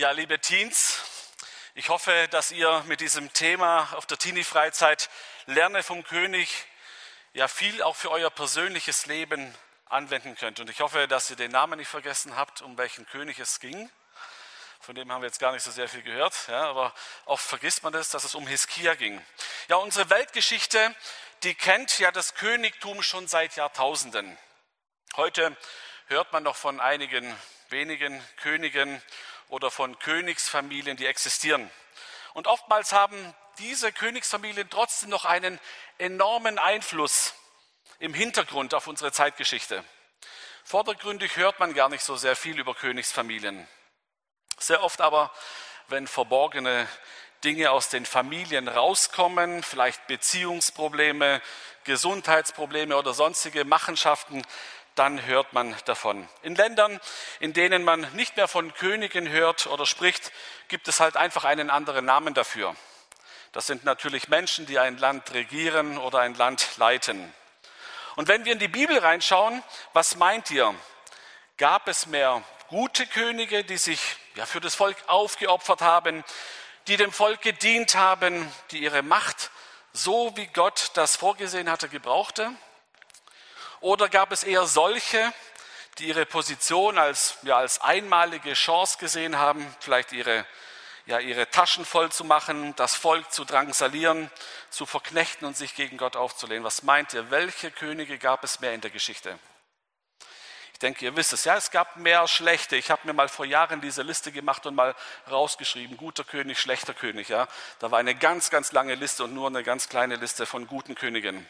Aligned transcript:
Ja, 0.00 0.12
liebe 0.12 0.40
Teens, 0.40 0.98
ich 1.74 1.90
hoffe, 1.90 2.26
dass 2.30 2.52
ihr 2.52 2.82
mit 2.86 3.02
diesem 3.02 3.30
Thema 3.34 3.86
auf 3.92 4.06
der 4.06 4.16
Teenie-Freizeit 4.16 5.10
Lerne 5.44 5.82
vom 5.82 6.04
König 6.04 6.48
ja 7.34 7.48
viel 7.48 7.82
auch 7.82 7.96
für 7.96 8.10
euer 8.10 8.30
persönliches 8.30 9.04
Leben 9.04 9.54
anwenden 9.90 10.36
könnt. 10.36 10.58
Und 10.58 10.70
ich 10.70 10.80
hoffe, 10.80 11.06
dass 11.06 11.28
ihr 11.28 11.36
den 11.36 11.50
Namen 11.50 11.78
nicht 11.78 11.88
vergessen 11.88 12.34
habt, 12.34 12.62
um 12.62 12.78
welchen 12.78 13.04
König 13.08 13.38
es 13.40 13.60
ging. 13.60 13.90
Von 14.80 14.94
dem 14.94 15.12
haben 15.12 15.20
wir 15.20 15.26
jetzt 15.26 15.38
gar 15.38 15.52
nicht 15.52 15.64
so 15.64 15.70
sehr 15.70 15.86
viel 15.86 16.00
gehört, 16.00 16.48
ja, 16.48 16.62
aber 16.62 16.94
oft 17.26 17.44
vergisst 17.46 17.82
man 17.82 17.92
das, 17.92 18.08
dass 18.08 18.24
es 18.24 18.34
um 18.34 18.46
Hiskia 18.46 18.94
ging. 18.94 19.22
Ja, 19.68 19.76
unsere 19.76 20.08
Weltgeschichte, 20.08 20.96
die 21.42 21.54
kennt 21.54 21.98
ja 21.98 22.10
das 22.10 22.34
Königtum 22.36 23.02
schon 23.02 23.28
seit 23.28 23.54
Jahrtausenden. 23.54 24.38
Heute 25.16 25.54
hört 26.06 26.32
man 26.32 26.42
noch 26.42 26.56
von 26.56 26.80
einigen 26.80 27.36
wenigen 27.70 28.20
Königen 28.36 29.00
oder 29.50 29.70
von 29.70 29.98
Königsfamilien, 29.98 30.96
die 30.96 31.06
existieren. 31.06 31.70
Und 32.32 32.46
oftmals 32.46 32.92
haben 32.92 33.34
diese 33.58 33.92
Königsfamilien 33.92 34.70
trotzdem 34.70 35.10
noch 35.10 35.24
einen 35.24 35.60
enormen 35.98 36.58
Einfluss 36.58 37.34
im 37.98 38.14
Hintergrund 38.14 38.72
auf 38.74 38.86
unsere 38.86 39.12
Zeitgeschichte. 39.12 39.84
Vordergründig 40.64 41.36
hört 41.36 41.58
man 41.58 41.74
gar 41.74 41.88
nicht 41.88 42.02
so 42.02 42.16
sehr 42.16 42.36
viel 42.36 42.58
über 42.58 42.74
Königsfamilien. 42.74 43.66
Sehr 44.58 44.82
oft 44.82 45.00
aber, 45.00 45.32
wenn 45.88 46.06
verborgene 46.06 46.88
Dinge 47.42 47.70
aus 47.70 47.88
den 47.88 48.06
Familien 48.06 48.68
rauskommen, 48.68 49.62
vielleicht 49.62 50.06
Beziehungsprobleme, 50.06 51.42
Gesundheitsprobleme 51.84 52.96
oder 52.96 53.14
sonstige 53.14 53.64
Machenschaften, 53.64 54.42
dann 54.94 55.24
hört 55.24 55.52
man 55.52 55.74
davon. 55.84 56.28
In 56.42 56.54
Ländern, 56.54 57.00
in 57.38 57.52
denen 57.52 57.84
man 57.84 58.00
nicht 58.14 58.36
mehr 58.36 58.48
von 58.48 58.74
Königen 58.74 59.28
hört 59.28 59.66
oder 59.66 59.86
spricht, 59.86 60.32
gibt 60.68 60.88
es 60.88 61.00
halt 61.00 61.16
einfach 61.16 61.44
einen 61.44 61.70
anderen 61.70 62.04
Namen 62.04 62.34
dafür. 62.34 62.74
Das 63.52 63.66
sind 63.66 63.84
natürlich 63.84 64.28
Menschen, 64.28 64.66
die 64.66 64.78
ein 64.78 64.98
Land 64.98 65.32
regieren 65.32 65.98
oder 65.98 66.20
ein 66.20 66.34
Land 66.34 66.76
leiten. 66.76 67.32
Und 68.16 68.28
wenn 68.28 68.44
wir 68.44 68.52
in 68.52 68.58
die 68.58 68.68
Bibel 68.68 68.98
reinschauen, 68.98 69.62
was 69.92 70.16
meint 70.16 70.50
ihr? 70.50 70.74
Gab 71.56 71.88
es 71.88 72.06
mehr 72.06 72.42
gute 72.68 73.06
Könige, 73.06 73.64
die 73.64 73.76
sich 73.76 74.00
ja, 74.34 74.46
für 74.46 74.60
das 74.60 74.74
Volk 74.74 74.96
aufgeopfert 75.06 75.82
haben, 75.82 76.24
die 76.86 76.96
dem 76.96 77.12
Volk 77.12 77.40
gedient 77.40 77.94
haben, 77.94 78.50
die 78.70 78.78
ihre 78.78 79.02
Macht 79.02 79.50
so 79.92 80.36
wie 80.36 80.46
Gott 80.46 80.90
das 80.94 81.16
vorgesehen 81.16 81.70
hatte, 81.70 81.88
gebrauchte? 81.88 82.52
Oder 83.80 84.08
gab 84.10 84.30
es 84.30 84.44
eher 84.44 84.66
solche, 84.66 85.32
die 85.98 86.08
ihre 86.08 86.26
Position 86.26 86.98
als, 86.98 87.36
ja, 87.42 87.56
als 87.56 87.80
einmalige 87.80 88.52
Chance 88.52 88.98
gesehen 88.98 89.38
haben, 89.38 89.66
vielleicht 89.80 90.12
ihre, 90.12 90.46
ja, 91.06 91.18
ihre 91.18 91.48
Taschen 91.50 91.86
voll 91.86 92.12
zu 92.12 92.24
machen, 92.24 92.74
das 92.76 92.94
Volk 92.94 93.32
zu 93.32 93.44
drangsalieren, 93.44 94.30
zu 94.68 94.84
verknechten 94.84 95.46
und 95.46 95.56
sich 95.56 95.74
gegen 95.74 95.96
Gott 95.96 96.14
aufzulehnen? 96.14 96.62
Was 96.62 96.82
meint 96.82 97.14
ihr? 97.14 97.30
Welche 97.30 97.70
Könige 97.70 98.18
gab 98.18 98.44
es 98.44 98.60
mehr 98.60 98.74
in 98.74 98.82
der 98.82 98.90
Geschichte? 98.90 99.38
Ich 100.74 100.78
denke, 100.78 101.04
ihr 101.04 101.16
wisst 101.16 101.32
es. 101.32 101.44
Ja, 101.44 101.56
es 101.56 101.70
gab 101.70 101.96
mehr 101.96 102.26
schlechte. 102.28 102.76
Ich 102.76 102.90
habe 102.90 103.06
mir 103.06 103.12
mal 103.12 103.28
vor 103.28 103.44
Jahren 103.44 103.80
diese 103.80 104.02
Liste 104.02 104.32
gemacht 104.32 104.64
und 104.64 104.74
mal 104.74 104.94
rausgeschrieben. 105.30 105.96
Guter 105.96 106.24
König, 106.24 106.58
schlechter 106.58 106.94
König. 106.94 107.28
Ja, 107.28 107.48
da 107.78 107.90
war 107.90 107.98
eine 107.98 108.14
ganz, 108.14 108.50
ganz 108.50 108.72
lange 108.72 108.94
Liste 108.94 109.24
und 109.24 109.34
nur 109.34 109.48
eine 109.48 109.62
ganz 109.62 109.88
kleine 109.88 110.16
Liste 110.16 110.46
von 110.46 110.66
guten 110.66 110.94
Königen. 110.94 111.46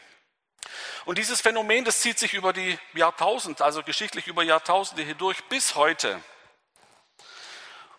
Und 1.05 1.17
dieses 1.17 1.41
Phänomen, 1.41 1.85
das 1.85 2.01
zieht 2.01 2.19
sich 2.19 2.33
über 2.33 2.53
die 2.53 2.77
Jahrtausende, 2.93 3.63
also 3.63 3.83
geschichtlich 3.83 4.27
über 4.27 4.43
Jahrtausende 4.43 5.03
hindurch 5.03 5.43
bis 5.45 5.75
heute. 5.75 6.21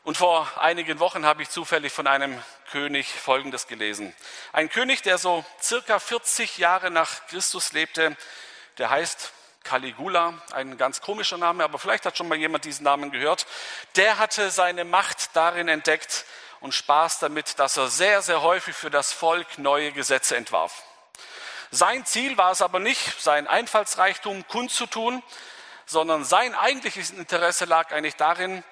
Und 0.05 0.17
vor 0.17 0.51
einigen 0.61 0.99
Wochen 0.99 1.25
habe 1.25 1.43
ich 1.43 1.51
zufällig 1.51 1.93
von 1.93 2.09
einem 2.09 2.43
König 2.73 3.07
Folgendes 3.07 3.69
gelesen. 3.69 4.13
Ein 4.53 4.69
König, 4.69 5.03
der 5.03 5.17
so 5.17 5.45
circa 5.61 6.01
40 6.01 6.59
Jahre 6.59 6.91
nach 6.91 7.27
Christus 7.29 7.73
lebte, 7.73 8.17
der 8.79 8.91
heißt 8.91 9.33
Caligula, 9.63 10.35
ein 10.53 10.77
ganz 10.77 11.01
komischer 11.01 11.39
Name, 11.39 11.63
aber 11.63 11.79
vielleicht 11.79 12.05
hat 12.05 12.17
schon 12.17 12.27
mal 12.27 12.37
jemand 12.37 12.65
diesen 12.65 12.83
Namen 12.83 13.13
gehört. 13.13 13.47
Der 13.95 14.19
hatte 14.19 14.51
seine 14.51 14.85
Macht 14.85 15.37
darin 15.37 15.69
entdeckt 15.69 16.25
und 16.59 16.75
Spaß 16.75 17.21
damit, 17.21 17.59
dass 17.61 17.77
er 17.77 17.89
sehr, 17.89 18.23
sehr 18.23 18.43
häufig 18.43 18.75
für 18.75 18.91
das 18.91 19.13
Volk 19.13 19.59
neue 19.59 19.93
Gesetze 19.93 20.37
entwarf. 20.37 20.83
Sein 21.75 22.05
Ziel 22.05 22.37
war 22.37 22.53
es 22.53 22.61
aber 22.61 22.81
nicht, 22.81 23.19
seinen 23.19 23.47
Einfallsreichtum 23.47 24.47
kundzutun, 24.47 25.23
sondern 25.87 26.23
sein 26.23 26.55
eigentliches 26.55 27.13
Interesse 27.13 27.65
lag 27.65 27.93
eigentlich 27.93 28.17
darin, 28.17 28.63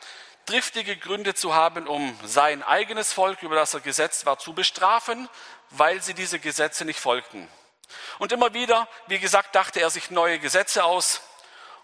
driftige 0.44 0.98
Gründe 0.98 1.32
zu 1.32 1.54
haben, 1.54 1.88
um 1.88 2.14
sein 2.26 2.62
eigenes 2.62 3.14
Volk, 3.14 3.42
über 3.42 3.54
das 3.54 3.72
er 3.72 3.80
gesetzt 3.80 4.26
war, 4.26 4.38
zu 4.38 4.52
bestrafen, 4.52 5.30
weil 5.70 6.02
sie 6.02 6.12
diese 6.12 6.38
Gesetze 6.38 6.84
nicht 6.84 7.00
folgten. 7.00 7.48
Und 8.18 8.32
immer 8.32 8.52
wieder, 8.52 8.86
wie 9.06 9.18
gesagt, 9.18 9.54
dachte 9.54 9.80
er 9.80 9.88
sich 9.88 10.10
neue 10.10 10.38
Gesetze 10.38 10.84
aus 10.84 11.22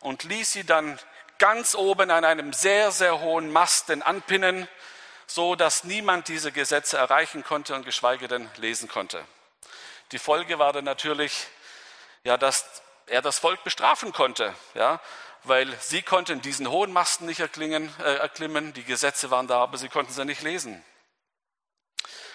und 0.01 0.23
ließ 0.23 0.53
sie 0.53 0.65
dann 0.65 0.99
ganz 1.39 1.75
oben 1.75 2.11
an 2.11 2.27
einem 2.27 2.53
sehr, 2.53 2.91
sehr 2.91 3.21
hohen 3.21 3.51
Masten 3.51 4.03
anpinnen, 4.03 4.69
so 5.27 5.55
dass 5.55 5.83
niemand 5.83 6.29
diese 6.29 6.53
Gesetze 6.53 6.99
erreichen 6.99 7.43
konnte 7.43 7.75
und 7.75 7.87
geschweige 7.87 8.29
denn 8.29 8.51
lesen 8.57 8.87
konnte. 8.87 9.25
Die 10.13 10.19
Folge 10.19 10.59
war 10.59 10.73
dann 10.73 10.85
natürlich, 10.85 11.47
ja, 12.25 12.37
dass 12.37 12.83
er 13.07 13.23
das 13.23 13.39
Volk 13.39 13.65
bestrafen 13.65 14.13
konnte, 14.13 14.55
ja, 14.75 15.01
weil 15.43 15.73
sie 15.81 16.03
konnten 16.03 16.41
diesen 16.41 16.71
hohen 16.71 16.93
Masten 16.93 17.27
nicht 17.27 17.41
erklingen, 17.41 17.93
äh, 18.01 18.17
erklimmen, 18.17 18.73
die 18.73 18.85
Gesetze 18.85 19.31
waren 19.31 19.47
da, 19.47 19.61
aber 19.61 19.79
sie 19.79 19.89
konnten 19.89 20.13
sie 20.13 20.25
nicht 20.25 20.43
lesen. 20.43 20.85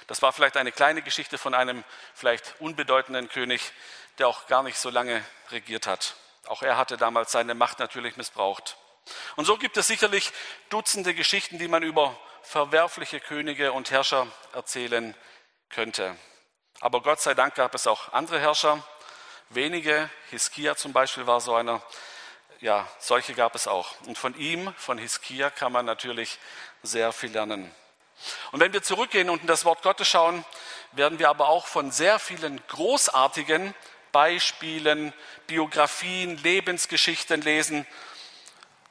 Das 0.08 0.22
war 0.22 0.34
vielleicht 0.34 0.58
eine 0.58 0.72
kleine 0.72 1.02
Geschichte 1.02 1.38
von 1.38 1.54
einem 1.54 1.84
vielleicht 2.14 2.56
unbedeutenden 2.60 3.30
König, 3.30 3.72
der 4.18 4.28
auch 4.28 4.48
gar 4.48 4.64
nicht 4.64 4.78
so 4.78 4.90
lange 4.90 5.24
regiert 5.52 5.88
hat. 5.88 6.16
Auch 6.48 6.64
er 6.64 6.76
hatte 6.78 6.98
damals 6.98 7.32
seine 7.32 7.54
Macht 7.54 7.80
natürlich 7.80 8.18
missbraucht. 8.18 8.78
Und 9.36 9.46
so 9.46 9.58
gibt 9.58 9.78
es 9.78 9.88
sicherlich 9.88 10.32
Dutzende 10.70 11.14
Geschichten, 11.14 11.60
die 11.60 11.68
man 11.68 11.84
über 11.84 12.18
verwerfliche 12.42 13.20
Könige 13.20 13.72
und 13.72 13.92
Herrscher 13.92 14.28
erzählen 14.54 15.16
könnte. 15.70 16.16
Aber 16.82 17.02
Gott 17.02 17.22
sei 17.22 17.36
Dank 17.36 17.54
gab 17.54 17.76
es 17.76 17.86
auch 17.86 18.12
andere 18.12 18.40
Herrscher, 18.40 18.84
wenige. 19.50 20.10
Hiskia 20.32 20.76
zum 20.76 20.94
Beispiel 20.94 21.28
war 21.28 21.40
so 21.40 21.54
einer. 21.54 21.80
Ja, 22.60 22.88
solche 23.00 23.36
gab 23.36 23.54
es 23.54 23.68
auch. 23.68 23.94
Und 24.08 24.18
von 24.18 24.36
ihm, 24.36 24.74
von 24.78 24.98
Hiskia, 24.98 25.52
kann 25.52 25.72
man 25.72 25.86
natürlich 25.86 26.40
sehr 26.82 27.12
viel 27.12 27.32
lernen. 27.32 27.72
Und 28.52 28.60
wenn 28.60 28.74
wir 28.74 28.82
zurückgehen 28.82 29.30
und 29.30 29.42
in 29.42 29.48
das 29.48 29.64
Wort 29.64 29.84
Gottes 29.84 30.08
schauen, 30.08 30.44
werden 30.92 31.20
wir 31.20 31.30
aber 31.30 31.50
auch 31.50 31.68
von 31.68 31.92
sehr 31.92 32.18
vielen 32.18 32.60
großartigen 32.68 33.76
Beispielen, 34.12 35.14
Biografien, 35.46 36.38
Lebensgeschichten 36.38 37.42
lesen, 37.42 37.86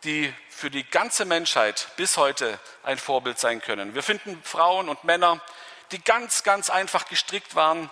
die 0.05 0.33
für 0.49 0.71
die 0.71 0.85
ganze 0.85 1.25
Menschheit 1.25 1.89
bis 1.97 2.17
heute 2.17 2.59
ein 2.85 2.99
Vorbild 2.99 3.41
sein 3.41 3.61
können. 3.61 3.95
Wir 3.95 4.03
finden 4.05 4.41
Frauen 4.45 4.89
und 4.89 5.03
Männer, 5.03 5.41
die 5.93 6.03
ganz, 6.03 6.43
ganz 6.43 6.71
einfach 6.71 7.07
gestrickt 7.07 7.55
waren, 7.55 7.91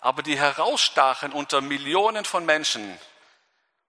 aber 0.00 0.22
die 0.22 0.38
herausstachen 0.38 1.32
unter 1.32 1.60
Millionen 1.60 2.24
von 2.24 2.44
Menschen, 2.44 2.98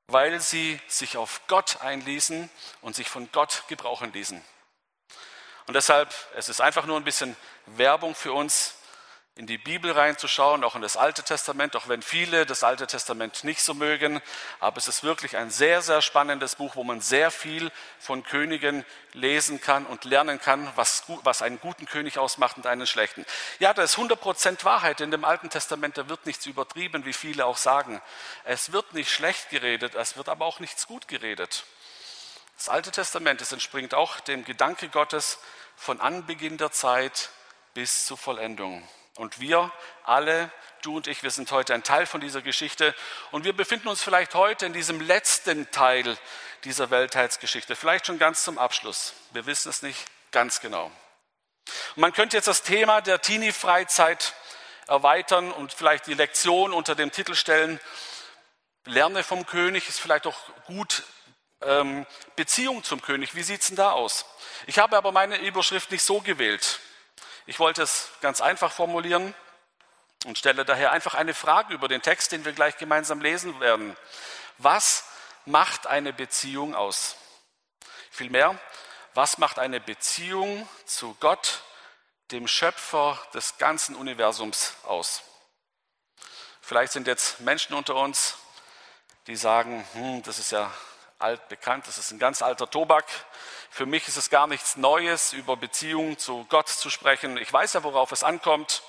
weil 0.07 0.39
sie 0.39 0.79
sich 0.87 1.17
auf 1.17 1.41
Gott 1.47 1.81
einließen 1.81 2.49
und 2.81 2.95
sich 2.95 3.09
von 3.09 3.29
Gott 3.31 3.63
gebrauchen 3.67 4.13
ließen. 4.13 4.43
Und 5.67 5.73
deshalb, 5.73 6.13
es 6.35 6.47
ist 6.47 6.61
einfach 6.61 6.85
nur 6.85 6.97
ein 6.97 7.03
bisschen 7.03 7.35
Werbung 7.65 8.15
für 8.15 8.33
uns, 8.33 8.75
in 9.37 9.47
die 9.47 9.57
Bibel 9.57 9.91
reinzuschauen, 9.91 10.63
auch 10.63 10.75
in 10.75 10.81
das 10.81 10.95
Alte 10.95 11.21
Testament, 11.21 11.75
auch 11.75 11.89
wenn 11.89 12.01
viele 12.01 12.45
das 12.45 12.63
Alte 12.63 12.87
Testament 12.87 13.43
nicht 13.43 13.61
so 13.61 13.73
mögen. 13.73 14.21
Aber 14.61 14.77
es 14.77 14.87
ist 14.87 15.03
wirklich 15.03 15.35
ein 15.35 15.51
sehr, 15.51 15.81
sehr 15.81 16.01
spannendes 16.01 16.55
Buch, 16.55 16.77
wo 16.77 16.85
man 16.85 17.01
sehr 17.01 17.31
viel 17.31 17.69
von 17.99 18.23
Königen 18.23 18.85
lesen 19.11 19.59
kann 19.59 19.85
und 19.85 20.05
lernen 20.05 20.39
kann, 20.39 20.71
was, 20.77 21.03
was 21.23 21.41
einen 21.41 21.59
guten 21.59 21.85
König 21.85 22.17
ausmacht 22.17 22.55
und 22.55 22.65
einen 22.65 22.87
schlechten. 22.87 23.25
Ja, 23.59 23.73
da 23.73 23.83
ist 23.83 23.97
100% 23.97 24.63
Wahrheit 24.63 25.01
in 25.01 25.11
dem 25.11 25.25
Alten 25.25 25.49
Testament, 25.49 25.97
da 25.97 26.07
wird 26.07 26.25
nichts 26.25 26.45
übertrieben, 26.45 27.03
wie 27.03 27.13
viele 27.13 27.45
auch 27.45 27.57
sagen. 27.57 28.01
Es 28.45 28.71
wird 28.71 28.93
nicht 28.93 29.11
schlecht 29.11 29.49
geredet, 29.49 29.95
es 29.95 30.15
wird 30.15 30.29
aber 30.29 30.45
auch 30.45 30.61
nichts 30.61 30.87
gut 30.87 31.09
geredet. 31.09 31.65
Das 32.55 32.69
Alte 32.69 32.91
Testament, 32.91 33.41
es 33.41 33.51
entspringt 33.51 33.93
auch 33.93 34.21
dem 34.21 34.45
Gedanke 34.45 34.87
Gottes 34.87 35.39
von 35.75 35.99
Anbeginn 35.99 36.57
der 36.57 36.71
Zeit 36.71 37.31
bis 37.73 38.05
zur 38.05 38.17
Vollendung. 38.17 38.87
Und 39.15 39.39
wir 39.39 39.71
alle, 40.03 40.51
du 40.81 40.97
und 40.97 41.07
ich, 41.07 41.23
wir 41.23 41.31
sind 41.31 41.51
heute 41.51 41.73
ein 41.73 41.83
Teil 41.83 42.05
von 42.05 42.19
dieser 42.21 42.41
Geschichte 42.41 42.93
und 43.31 43.45
wir 43.45 43.53
befinden 43.53 43.87
uns 43.87 44.01
vielleicht 44.01 44.35
heute 44.35 44.65
in 44.65 44.73
diesem 44.73 44.99
letzten 44.99 45.71
Teil 45.71 46.17
dieser 46.65 46.89
Weltheitsgeschichte, 46.89 47.75
vielleicht 47.75 48.07
schon 48.07 48.19
ganz 48.19 48.43
zum 48.43 48.57
Abschluss. 48.57 49.13
Wir 49.31 49.45
wissen 49.45 49.69
es 49.69 49.81
nicht 49.81 50.05
ganz 50.31 50.59
genau. 50.59 50.91
Und 51.95 52.01
man 52.01 52.11
könnte 52.11 52.35
jetzt 52.35 52.47
das 52.47 52.63
Thema 52.63 53.01
der 53.01 53.21
Teenie-Freizeit 53.21 54.33
erweitern 54.87 55.51
und 55.51 55.73
vielleicht 55.73 56.07
die 56.07 56.13
Lektion 56.13 56.73
unter 56.73 56.93
dem 56.95 57.11
Titel 57.11 57.35
stellen, 57.35 57.79
Lerne 58.87 59.23
vom 59.23 59.47
König 59.47 59.89
ist 59.89 59.99
vielleicht 59.99 60.27
auch 60.27 60.37
gut 60.65 61.03
ähm, 61.61 62.05
Beziehung 62.35 62.83
zum 62.83 63.01
König. 63.01 63.33
Wie 63.33 63.41
sieht 63.41 63.61
es 63.61 63.67
denn 63.67 63.77
da 63.77 63.91
aus? 63.91 64.25
Ich 64.67 64.77
habe 64.77 64.95
aber 64.95 65.11
meine 65.11 65.37
Überschrift 65.37 65.89
nicht 65.89 66.03
so 66.03 66.21
gewählt. 66.21 66.79
Ich 67.47 67.59
wollte 67.59 67.83
es 67.83 68.09
ganz 68.21 68.41
einfach 68.41 68.71
formulieren 68.71 69.35
und 70.25 70.37
stelle 70.37 70.65
daher 70.65 70.91
einfach 70.91 71.13
eine 71.13 71.35
Frage 71.35 71.75
über 71.75 71.87
den 71.87 72.01
Text, 72.01 72.31
den 72.31 72.43
wir 72.43 72.53
gleich 72.53 72.77
gemeinsam 72.77 73.21
lesen 73.21 73.59
werden. 73.59 73.95
Was 74.57 75.05
macht 75.45 75.85
eine 75.85 76.11
Beziehung 76.11 76.73
aus? 76.73 77.17
Vielmehr, 78.09 78.57
was 79.13 79.37
macht 79.37 79.59
eine 79.59 79.79
Beziehung 79.79 80.67
zu 80.85 81.15
Gott, 81.19 81.61
dem 82.31 82.47
Schöpfer 82.47 83.19
des 83.35 83.59
ganzen 83.59 83.95
Universums, 83.95 84.73
aus? 84.83 85.21
Vielleicht 86.61 86.93
sind 86.93 87.05
jetzt 87.05 87.41
Menschen 87.41 87.75
unter 87.75 87.93
uns, 87.95 88.37
die 89.27 89.35
sagen, 89.35 89.87
hm, 89.93 90.23
das 90.23 90.39
ist 90.39 90.51
ja 90.51 90.73
altbekannt, 91.19 91.87
das 91.87 91.97
ist 91.97 92.11
ein 92.11 92.19
ganz 92.19 92.41
alter 92.41 92.69
Tobak. 92.69 93.05
Für 93.69 93.85
mich 93.85 94.07
ist 94.07 94.17
es 94.17 94.29
gar 94.29 94.47
nichts 94.47 94.77
Neues, 94.77 95.33
über 95.33 95.57
Beziehungen 95.57 96.17
zu 96.17 96.45
Gott 96.49 96.69
zu 96.69 96.89
sprechen. 96.89 97.37
Ich 97.37 97.51
weiß 97.51 97.73
ja, 97.73 97.83
worauf 97.83 98.11
es 98.11 98.23
ankommt. 98.23 98.83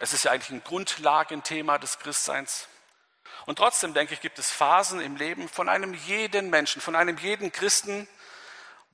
Es 0.00 0.12
ist 0.12 0.24
ja 0.24 0.32
eigentlich 0.32 0.50
ein 0.50 0.64
Grundlagenthema 0.64 1.78
des 1.78 1.98
Christseins. 1.98 2.68
Und 3.46 3.56
trotzdem 3.56 3.94
denke 3.94 4.14
ich, 4.14 4.20
gibt 4.20 4.38
es 4.38 4.50
Phasen 4.50 5.00
im 5.00 5.16
Leben 5.16 5.48
von 5.48 5.68
einem 5.68 5.94
jeden 5.94 6.50
Menschen, 6.50 6.80
von 6.80 6.96
einem 6.96 7.18
jeden 7.18 7.52
Christen, 7.52 8.08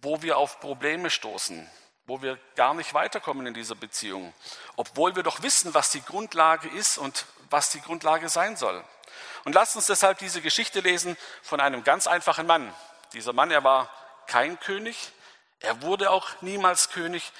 wo 0.03 0.23
wir 0.23 0.39
auf 0.39 0.61
Probleme 0.61 1.11
stoßen, 1.11 1.71
wo 2.07 2.23
wir 2.23 2.39
gar 2.57 2.75
nicht 2.75 2.95
weiterkommen 2.95 3.47
in 3.47 3.55
dieser 3.55 3.75
Beziehung, 3.75 4.35
obwohl 4.77 5.15
wir 5.15 5.23
doch 5.23 5.43
wissen, 5.43 5.75
was 5.75 5.91
die 5.91 6.03
Grundlage 6.03 6.69
ist 6.69 6.99
und 6.99 7.27
was 7.49 7.71
die 7.71 7.81
Grundlage 7.81 8.29
sein 8.29 8.57
soll. 8.57 8.85
Und 9.45 9.55
lasst 9.55 9.77
uns 9.77 9.87
deshalb 9.87 10.19
diese 10.19 10.41
Geschichte 10.41 10.81
lesen 10.81 11.17
von 11.43 11.61
einem 11.61 11.85
ganz 11.85 12.07
einfachen 12.07 12.47
Mann. 12.47 12.75
Dieser 13.13 13.33
Mann, 13.33 13.51
er 13.51 13.65
war 13.65 13.89
kein 14.27 14.59
König, 14.61 15.13
er 15.61 15.83
wurde 15.83 16.11
auch 16.11 16.29
niemals 16.41 16.91
König 16.91 17.33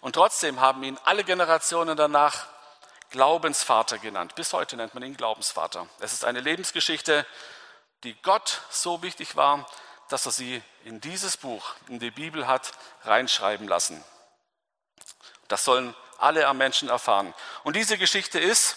und 0.00 0.14
trotzdem 0.14 0.60
haben 0.60 0.82
ihn 0.82 0.98
alle 1.04 1.24
Generationen 1.24 1.96
danach 1.96 2.46
Glaubensvater 3.10 3.98
genannt. 3.98 4.34
Bis 4.34 4.52
heute 4.52 4.76
nennt 4.76 4.94
man 4.94 5.02
ihn 5.02 5.16
Glaubensvater. 5.16 5.86
Es 6.00 6.12
ist 6.12 6.24
eine 6.24 6.40
Lebensgeschichte, 6.40 7.24
die 8.02 8.14
Gott 8.22 8.60
so 8.70 9.02
wichtig 9.02 9.36
war, 9.36 9.66
dass 10.08 10.26
er 10.26 10.32
sie 10.32 10.62
in 10.84 11.00
dieses 11.00 11.36
Buch, 11.36 11.74
in 11.88 11.98
die 11.98 12.10
Bibel 12.10 12.46
hat 12.46 12.72
reinschreiben 13.04 13.66
lassen. 13.66 14.04
Das 15.48 15.64
sollen 15.64 15.94
alle 16.18 16.46
am 16.46 16.58
Menschen 16.58 16.88
erfahren. 16.88 17.34
Und 17.62 17.76
diese 17.76 17.98
Geschichte 17.98 18.38
ist, 18.38 18.76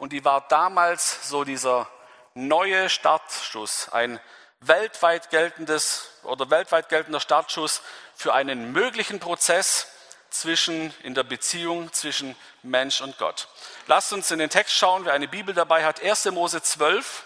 und 0.00 0.14
die 0.14 0.24
war 0.24 0.48
damals 0.48 1.28
so 1.28 1.44
dieser 1.44 1.86
neue 2.32 2.88
Startschuss, 2.88 3.90
ein 3.90 4.18
weltweit 4.60 5.28
geltendes 5.28 6.08
oder 6.22 6.48
weltweit 6.48 6.88
geltender 6.88 7.20
Startschuss 7.20 7.82
für 8.14 8.32
einen 8.32 8.72
möglichen 8.72 9.20
Prozess 9.20 9.88
zwischen, 10.30 10.94
in 11.02 11.14
der 11.14 11.22
Beziehung 11.22 11.92
zwischen 11.92 12.34
Mensch 12.62 13.02
und 13.02 13.18
Gott. 13.18 13.48
Lasst 13.88 14.14
uns 14.14 14.30
in 14.30 14.38
den 14.38 14.48
Text 14.48 14.74
schauen, 14.74 15.04
wer 15.04 15.12
eine 15.12 15.28
Bibel 15.28 15.54
dabei 15.54 15.84
hat. 15.84 16.02
1. 16.02 16.30
Mose 16.30 16.62
12, 16.62 17.24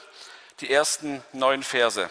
die 0.61 0.73
ersten 0.73 1.23
neun 1.33 1.63
Verse. 1.63 2.11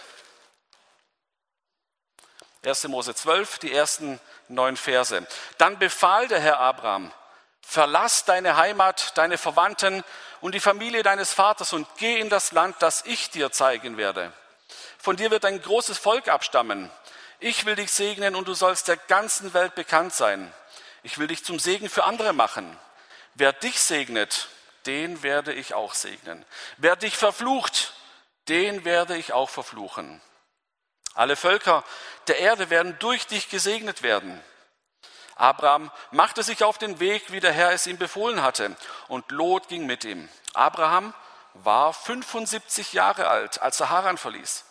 1. 2.66 2.88
Mose 2.88 3.14
12, 3.14 3.60
die 3.60 3.74
ersten 3.74 4.18
neun 4.48 4.78
Verse. 4.78 5.28
Dann 5.58 5.78
befahl 5.78 6.30
der 6.30 6.40
Herr 6.40 6.60
Abraham, 6.60 7.12
verlass 7.64 8.26
deine 8.26 8.58
Heimat, 8.58 9.18
deine 9.18 9.38
Verwandten 9.38 10.04
und 10.42 10.54
die 10.54 10.60
Familie 10.60 11.02
deines 11.02 11.34
Vaters 11.34 11.74
und 11.74 11.88
geh 11.98 12.20
in 12.20 12.30
das 12.30 12.52
Land, 12.52 12.76
das 12.80 13.04
ich 13.06 13.30
dir 13.30 13.52
zeigen 13.52 13.98
werde. 13.98 14.32
Von 15.00 15.16
dir 15.16 15.32
wird 15.32 15.46
ein 15.46 15.62
großes 15.62 15.98
Volk 15.98 16.28
abstammen. 16.28 16.92
Ich 17.40 17.66
will 17.66 17.76
dich 17.76 17.92
segnen 17.92 18.36
und 18.36 18.48
du 18.48 18.54
sollst 18.54 18.88
der 18.88 18.98
ganzen 18.98 19.54
Welt 19.54 19.76
bekannt 19.76 20.14
sein. 20.14 20.54
Ich 21.02 21.18
will 21.18 21.28
dich 21.28 21.44
zum 21.44 21.60
Segen 21.60 21.90
für 21.90 22.04
andere 22.04 22.34
machen. 22.34 22.78
Wer 23.36 23.52
dich 23.52 23.80
segnet, 23.80 24.48
den 24.86 25.24
werde 25.24 25.54
ich 25.54 25.74
auch 25.74 25.94
segnen. 25.94 26.46
Wer 26.78 26.96
dich 26.96 27.18
verflucht, 27.18 27.94
den 28.48 28.86
werde 28.86 29.18
ich 29.18 29.34
auch 29.34 29.50
verfluchen. 29.50 30.22
Alle 31.16 31.36
Völker 31.36 31.84
der 32.28 32.40
Erde 32.40 32.70
werden 32.70 32.98
durch 33.00 33.28
dich 33.28 33.50
gesegnet 33.50 34.04
werden. 34.04 34.42
Abraham 35.44 35.92
machte 36.12 36.42
sich 36.42 36.64
auf 36.64 36.78
den 36.78 37.02
Weg, 37.02 37.34
wie 37.34 37.42
der 37.42 37.52
Herr 37.52 37.74
es 37.74 37.86
ihm 37.86 37.98
befohlen 37.98 38.42
hatte, 38.42 38.74
und 39.10 39.30
Lot 39.30 39.68
ging 39.68 39.86
mit 39.86 40.06
ihm. 40.06 40.30
Abraham 40.54 41.14
war 41.54 41.92
75 41.92 42.94
Jahre 42.94 43.28
alt, 43.28 43.62
als 43.62 43.82
er 43.82 43.90
Haran 43.90 44.18
verließ. 44.18 44.64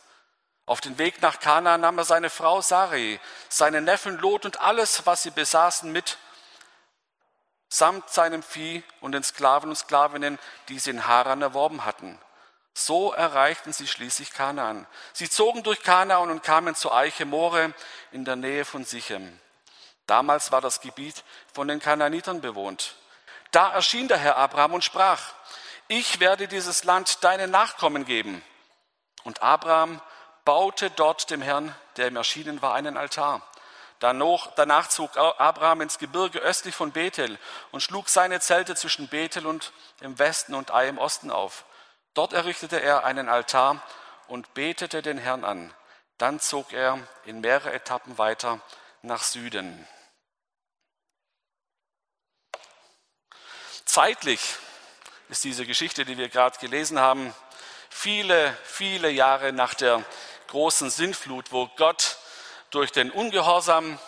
Auf 0.64 0.80
den 0.80 0.96
Weg 0.96 1.20
nach 1.20 1.40
Kana 1.40 1.76
nahm 1.76 1.98
er 1.98 2.04
seine 2.04 2.30
Frau 2.30 2.62
Sarai, 2.62 3.20
seinen 3.50 3.84
Neffen 3.84 4.16
Lot 4.16 4.46
und 4.46 4.62
alles, 4.62 5.04
was 5.04 5.22
sie 5.22 5.30
besaßen, 5.30 5.92
mit, 5.92 6.16
samt 7.68 8.08
seinem 8.08 8.42
Vieh 8.42 8.82
und 9.02 9.12
den 9.12 9.24
Sklaven 9.24 9.68
und 9.68 9.76
Sklavinnen, 9.76 10.38
die 10.68 10.78
sie 10.78 10.90
in 10.90 11.06
Haran 11.06 11.42
erworben 11.42 11.84
hatten. 11.84 12.18
So 12.72 13.12
erreichten 13.12 13.74
sie 13.74 13.86
schließlich 13.86 14.32
Kanaan. 14.32 14.86
Sie 15.12 15.28
zogen 15.28 15.64
durch 15.64 15.82
Kanaan 15.82 16.30
und 16.30 16.42
kamen 16.42 16.74
zur 16.74 16.94
Eiche 16.94 17.26
More 17.26 17.74
in 18.10 18.24
der 18.24 18.36
Nähe 18.36 18.64
von 18.64 18.86
Sichem. 18.86 19.38
Damals 20.06 20.52
war 20.52 20.60
das 20.60 20.80
Gebiet 20.80 21.24
von 21.52 21.68
den 21.68 21.80
Kanaanitern 21.80 22.40
bewohnt. 22.40 22.96
Da 23.50 23.72
erschien 23.72 24.08
der 24.08 24.18
Herr 24.18 24.36
Abraham 24.36 24.74
und 24.74 24.84
sprach, 24.84 25.20
ich 25.88 26.20
werde 26.20 26.48
dieses 26.48 26.84
Land 26.84 27.22
deinen 27.22 27.50
Nachkommen 27.50 28.04
geben. 28.04 28.42
Und 29.24 29.42
Abraham 29.42 30.00
baute 30.44 30.90
dort 30.90 31.30
dem 31.30 31.42
Herrn, 31.42 31.74
der 31.96 32.08
ihm 32.08 32.16
erschienen 32.16 32.62
war, 32.62 32.74
einen 32.74 32.96
Altar. 32.96 33.42
Danach 34.00 34.88
zog 34.88 35.16
Abraham 35.16 35.82
ins 35.82 35.98
Gebirge 35.98 36.40
östlich 36.40 36.74
von 36.74 36.90
Bethel 36.90 37.38
und 37.70 37.82
schlug 37.82 38.08
seine 38.08 38.40
Zelte 38.40 38.74
zwischen 38.74 39.06
Bethel 39.06 39.46
und 39.46 39.72
im 40.00 40.18
Westen 40.18 40.54
und 40.54 40.72
Ai 40.72 40.88
im 40.88 40.98
Osten 40.98 41.30
auf. 41.30 41.64
Dort 42.14 42.32
errichtete 42.32 42.80
er 42.80 43.04
einen 43.04 43.28
Altar 43.28 43.80
und 44.26 44.54
betete 44.54 45.02
den 45.02 45.18
Herrn 45.18 45.44
an. 45.44 45.72
Dann 46.18 46.40
zog 46.40 46.72
er 46.72 46.98
in 47.26 47.40
mehrere 47.40 47.72
Etappen 47.72 48.18
weiter 48.18 48.60
nach 49.02 49.24
Süden. 49.24 49.86
Zeitlich 53.84 54.40
ist 55.28 55.44
diese 55.44 55.66
Geschichte, 55.66 56.04
die 56.04 56.16
wir 56.16 56.28
gerade 56.28 56.58
gelesen 56.58 56.98
haben, 56.98 57.34
viele, 57.90 58.56
viele 58.64 59.10
Jahre 59.10 59.52
nach 59.52 59.74
der 59.74 60.04
großen 60.48 60.88
Sintflut, 60.90 61.52
wo 61.52 61.66
Gott 61.76 62.16
durch 62.70 62.92
den 62.92 63.10
Ungehorsam 63.10 63.98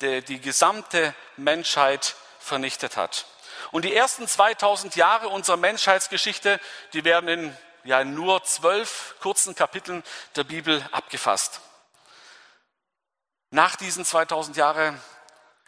die, 0.00 0.22
die 0.22 0.40
gesamte 0.40 1.14
Menschheit 1.36 2.14
vernichtet 2.38 2.96
hat. 2.96 3.26
Und 3.72 3.84
die 3.84 3.94
ersten 3.94 4.26
2000 4.26 4.96
Jahre 4.96 5.28
unserer 5.28 5.56
Menschheitsgeschichte, 5.56 6.60
die 6.92 7.04
werden 7.04 7.28
in 7.28 7.56
ja, 7.84 8.04
nur 8.04 8.44
zwölf 8.44 9.16
kurzen 9.20 9.54
Kapiteln 9.54 10.02
der 10.36 10.44
Bibel 10.44 10.84
abgefasst. 10.92 11.60
Nach 13.50 13.74
diesen 13.74 14.04
2000 14.04 14.56
Jahren 14.56 15.00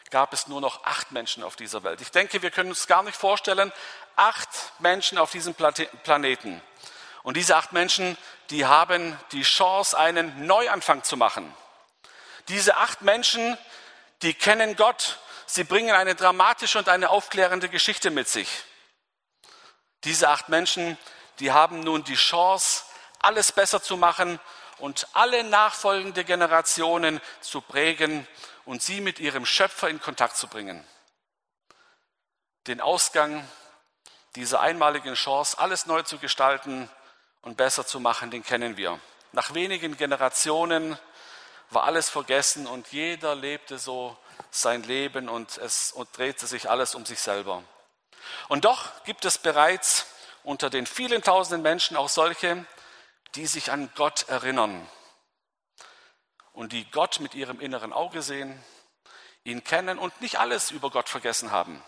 gab 0.09 0.31
es 0.31 0.47
nur 0.47 0.61
noch 0.61 0.85
acht 0.85 1.11
Menschen 1.11 1.43
auf 1.43 1.57
dieser 1.57 1.83
Welt. 1.83 1.99
Ich 1.99 2.11
denke, 2.11 2.41
wir 2.41 2.51
können 2.51 2.69
uns 2.69 2.87
gar 2.87 3.03
nicht 3.03 3.17
vorstellen, 3.17 3.73
acht 4.15 4.49
Menschen 4.79 5.17
auf 5.17 5.31
diesem 5.31 5.53
Planeten. 5.53 6.61
Und 7.23 7.35
diese 7.35 7.57
acht 7.57 7.73
Menschen, 7.73 8.17
die 8.51 8.65
haben 8.65 9.19
die 9.31 9.41
Chance, 9.41 9.97
einen 9.97 10.45
Neuanfang 10.45 11.03
zu 11.03 11.17
machen. 11.17 11.53
Diese 12.47 12.77
acht 12.77 13.01
Menschen, 13.01 13.57
die 14.21 14.33
kennen 14.33 14.75
Gott. 14.77 15.19
Sie 15.45 15.65
bringen 15.65 15.93
eine 15.93 16.15
dramatische 16.15 16.79
und 16.79 16.87
eine 16.87 17.09
aufklärende 17.09 17.67
Geschichte 17.67 18.11
mit 18.11 18.29
sich. 18.29 18.63
Diese 20.05 20.29
acht 20.29 20.47
Menschen, 20.47 20.97
die 21.39 21.51
haben 21.51 21.81
nun 21.81 22.03
die 22.03 22.15
Chance, 22.15 22.83
alles 23.19 23.51
besser 23.51 23.81
zu 23.81 23.97
machen 23.97 24.39
und 24.79 25.07
alle 25.13 25.43
nachfolgende 25.43 26.23
Generationen 26.23 27.21
zu 27.41 27.61
prägen 27.61 28.27
und 28.65 28.81
sie 28.81 29.01
mit 29.01 29.19
ihrem 29.19 29.45
Schöpfer 29.45 29.89
in 29.89 30.01
Kontakt 30.01 30.37
zu 30.37 30.47
bringen. 30.47 30.85
Den 32.67 32.81
Ausgang 32.81 33.47
dieser 34.35 34.61
einmaligen 34.61 35.15
Chance, 35.15 35.59
alles 35.59 35.85
neu 35.85 36.01
zu 36.01 36.17
gestalten, 36.17 36.89
und 37.43 37.57
besser 37.57 37.85
zu 37.85 37.99
machen, 37.99 38.31
den 38.31 38.43
kennen 38.43 38.77
wir. 38.77 38.99
Nach 39.33 39.53
wenigen 39.53 39.97
Generationen 39.97 40.97
war 41.69 41.83
alles 41.83 42.09
vergessen 42.09 42.65
und 42.67 42.87
jeder 42.91 43.35
lebte 43.35 43.77
so 43.77 44.17
sein 44.49 44.83
Leben 44.83 45.29
und 45.29 45.57
es 45.57 45.91
und 45.91 46.17
drehte 46.17 46.47
sich 46.47 46.69
alles 46.69 46.95
um 46.95 47.05
sich 47.05 47.19
selber. 47.19 47.63
Und 48.47 48.65
doch 48.65 49.03
gibt 49.03 49.25
es 49.25 49.37
bereits 49.37 50.07
unter 50.43 50.69
den 50.69 50.85
vielen 50.85 51.21
tausenden 51.21 51.61
Menschen 51.61 51.97
auch 51.97 52.09
solche, 52.09 52.65
die 53.35 53.47
sich 53.47 53.71
an 53.71 53.89
Gott 53.95 54.29
erinnern 54.29 54.87
und 56.51 56.71
die 56.71 56.89
Gott 56.91 57.19
mit 57.19 57.35
ihrem 57.35 57.59
inneren 57.59 57.93
Auge 57.93 58.21
sehen, 58.21 58.63
ihn 59.43 59.63
kennen 59.63 59.97
und 59.97 60.21
nicht 60.21 60.39
alles 60.39 60.71
über 60.71 60.89
Gott 60.89 61.09
vergessen 61.09 61.51
haben. 61.51 61.83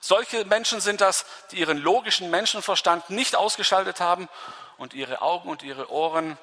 Solche 0.00 0.44
Menschen 0.44 0.80
sind 0.80 1.00
das, 1.00 1.26
die 1.50 1.58
ihren 1.58 1.78
logischen 1.78 2.30
Menschenverstand 2.30 3.10
nicht 3.10 3.36
ausgeschaltet 3.36 4.00
haben 4.00 4.28
und 4.76 4.94
ihre 4.94 5.22
Augen 5.22 5.48
und 5.48 5.62
ihre 5.62 5.90
Ohren 5.90 6.38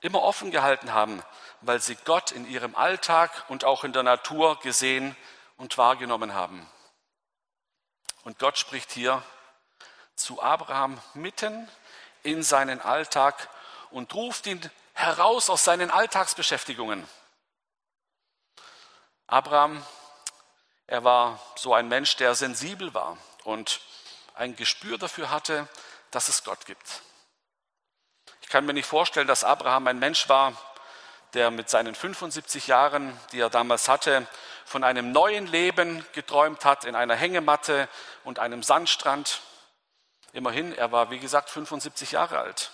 immer 0.00 0.22
offen 0.22 0.50
gehalten 0.50 0.92
haben, 0.92 1.22
weil 1.60 1.80
sie 1.80 1.96
Gott 2.04 2.32
in 2.32 2.48
ihrem 2.48 2.74
Alltag 2.74 3.44
und 3.48 3.64
auch 3.64 3.84
in 3.84 3.92
der 3.92 4.02
Natur 4.02 4.58
gesehen 4.60 5.16
und 5.56 5.76
wahrgenommen 5.76 6.34
haben. 6.34 6.66
Und 8.24 8.38
Gott 8.38 8.58
spricht 8.58 8.92
hier 8.92 9.22
zu 10.14 10.42
Abraham 10.42 11.00
mitten 11.14 11.68
in 12.22 12.42
seinen 12.42 12.80
Alltag 12.80 13.48
und 13.90 14.14
ruft 14.14 14.46
ihn 14.46 14.60
heraus 14.94 15.50
aus 15.50 15.64
seinen 15.64 15.90
Alltagsbeschäftigungen. 15.90 17.06
Abraham, 19.26 19.84
er 20.86 21.04
war 21.04 21.38
so 21.54 21.72
ein 21.72 21.88
Mensch, 21.88 22.16
der 22.16 22.34
sensibel 22.34 22.92
war 22.94 23.16
und 23.44 23.80
ein 24.34 24.56
Gespür 24.56 24.98
dafür 24.98 25.30
hatte, 25.30 25.68
dass 26.10 26.28
es 26.28 26.42
Gott 26.44 26.66
gibt. 26.66 27.02
Ich 28.42 28.48
kann 28.48 28.66
mir 28.66 28.72
nicht 28.72 28.86
vorstellen, 28.86 29.28
dass 29.28 29.44
Abraham 29.44 29.86
ein 29.86 29.98
Mensch 29.98 30.28
war, 30.28 30.52
der 31.34 31.50
mit 31.50 31.70
seinen 31.70 31.94
75 31.94 32.66
Jahren, 32.66 33.18
die 33.32 33.40
er 33.40 33.50
damals 33.50 33.88
hatte, 33.88 34.26
von 34.64 34.82
einem 34.84 35.12
neuen 35.12 35.46
Leben 35.46 36.04
geträumt 36.12 36.64
hat 36.64 36.84
in 36.84 36.94
einer 36.94 37.14
Hängematte 37.14 37.88
und 38.24 38.38
einem 38.38 38.62
Sandstrand. 38.62 39.40
Immerhin, 40.32 40.72
er 40.76 40.92
war, 40.92 41.10
wie 41.10 41.18
gesagt, 41.18 41.50
75 41.50 42.12
Jahre 42.12 42.38
alt. 42.38 42.70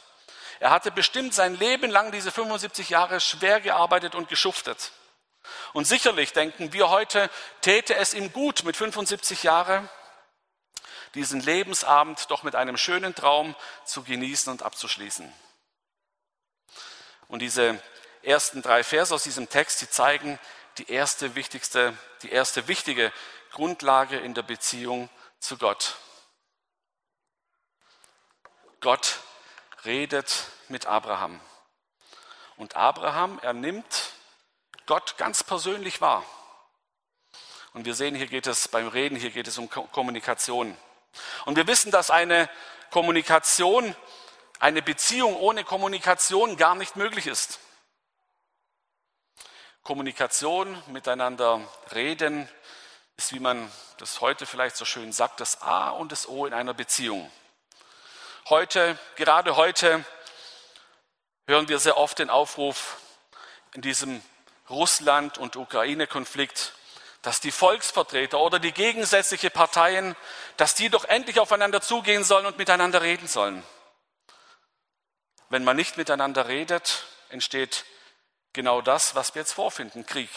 Er 0.60 0.70
hatte 0.70 0.90
bestimmt 0.90 1.34
sein 1.34 1.54
Leben 1.56 1.90
lang 1.90 2.12
diese 2.12 2.30
75 2.30 2.90
Jahre 2.90 3.20
schwer 3.20 3.60
gearbeitet 3.60 4.14
und 4.14 4.28
geschuftet. 4.28 4.92
Und 5.72 5.86
sicherlich 5.86 6.32
denken 6.32 6.72
wir 6.72 6.90
heute, 6.90 7.30
täte 7.60 7.94
es 7.94 8.14
ihm 8.14 8.32
gut 8.32 8.64
mit 8.64 8.76
75 8.76 9.42
Jahren, 9.42 9.88
diesen 11.14 11.40
Lebensabend 11.40 12.30
doch 12.30 12.42
mit 12.42 12.54
einem 12.54 12.76
schönen 12.76 13.14
Traum 13.14 13.54
zu 13.84 14.02
genießen 14.02 14.50
und 14.50 14.62
abzuschließen. 14.62 15.32
Und 17.28 17.40
diese 17.40 17.80
ersten 18.22 18.62
drei 18.62 18.84
Verse 18.84 19.14
aus 19.14 19.22
diesem 19.22 19.48
Text, 19.48 19.80
die 19.80 19.90
zeigen 19.90 20.38
die 20.78 20.90
erste 20.90 21.34
wichtigste, 21.34 21.96
die 22.22 22.30
erste 22.30 22.68
wichtige 22.68 23.12
Grundlage 23.52 24.18
in 24.18 24.34
der 24.34 24.42
Beziehung 24.42 25.08
zu 25.38 25.56
Gott. 25.56 25.96
Gott 28.86 29.18
redet 29.84 30.44
mit 30.68 30.86
Abraham. 30.86 31.40
Und 32.56 32.76
Abraham, 32.76 33.40
er 33.42 33.52
nimmt 33.52 34.12
Gott 34.86 35.16
ganz 35.18 35.42
persönlich 35.42 36.00
wahr. 36.00 36.24
Und 37.72 37.84
wir 37.84 37.96
sehen, 37.96 38.14
hier 38.14 38.28
geht 38.28 38.46
es 38.46 38.68
beim 38.68 38.86
Reden, 38.86 39.16
hier 39.16 39.30
geht 39.30 39.48
es 39.48 39.58
um 39.58 39.68
Kommunikation. 39.68 40.76
Und 41.46 41.56
wir 41.56 41.66
wissen, 41.66 41.90
dass 41.90 42.12
eine 42.12 42.48
Kommunikation, 42.92 43.96
eine 44.60 44.82
Beziehung 44.82 45.34
ohne 45.34 45.64
Kommunikation 45.64 46.56
gar 46.56 46.76
nicht 46.76 46.94
möglich 46.94 47.26
ist. 47.26 47.58
Kommunikation, 49.82 50.80
miteinander 50.86 51.60
reden, 51.90 52.48
ist, 53.16 53.32
wie 53.32 53.40
man 53.40 53.68
das 53.98 54.20
heute 54.20 54.46
vielleicht 54.46 54.76
so 54.76 54.84
schön 54.84 55.10
sagt, 55.10 55.40
das 55.40 55.60
A 55.60 55.88
und 55.88 56.12
das 56.12 56.28
O 56.28 56.46
in 56.46 56.54
einer 56.54 56.72
Beziehung. 56.72 57.28
Heute, 58.48 58.96
gerade 59.16 59.56
heute, 59.56 60.04
hören 61.48 61.66
wir 61.66 61.80
sehr 61.80 61.96
oft 61.96 62.20
den 62.20 62.30
Aufruf 62.30 62.96
in 63.74 63.82
diesem 63.82 64.22
Russland- 64.70 65.36
und 65.36 65.56
Ukraine-Konflikt, 65.56 66.72
dass 67.22 67.40
die 67.40 67.50
Volksvertreter 67.50 68.38
oder 68.38 68.60
die 68.60 68.70
gegensätzlichen 68.70 69.50
Parteien, 69.50 70.14
dass 70.58 70.76
die 70.76 70.90
doch 70.90 71.04
endlich 71.06 71.40
aufeinander 71.40 71.80
zugehen 71.80 72.22
sollen 72.22 72.46
und 72.46 72.56
miteinander 72.56 73.02
reden 73.02 73.26
sollen. 73.26 73.64
Wenn 75.48 75.64
man 75.64 75.74
nicht 75.74 75.96
miteinander 75.96 76.46
redet, 76.46 77.02
entsteht 77.30 77.84
genau 78.52 78.80
das, 78.80 79.16
was 79.16 79.34
wir 79.34 79.42
jetzt 79.42 79.54
vorfinden, 79.54 80.06
Krieg. 80.06 80.30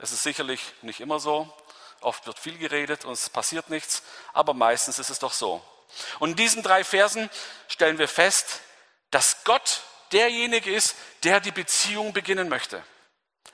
Es 0.00 0.10
ist 0.10 0.24
sicherlich 0.24 0.60
nicht 0.82 0.98
immer 0.98 1.20
so. 1.20 1.56
Oft 2.00 2.26
wird 2.26 2.40
viel 2.40 2.58
geredet 2.58 3.04
und 3.04 3.12
es 3.12 3.30
passiert 3.30 3.70
nichts, 3.70 4.02
aber 4.32 4.54
meistens 4.54 4.98
ist 4.98 5.10
es 5.10 5.20
doch 5.20 5.32
so. 5.32 5.62
Und 6.18 6.30
in 6.30 6.36
diesen 6.36 6.62
drei 6.62 6.84
Versen 6.84 7.30
stellen 7.68 7.98
wir 7.98 8.08
fest, 8.08 8.60
dass 9.10 9.44
Gott 9.44 9.82
derjenige 10.12 10.72
ist, 10.72 10.96
der 11.24 11.40
die 11.40 11.50
Beziehung 11.50 12.12
beginnen 12.12 12.48
möchte. 12.48 12.82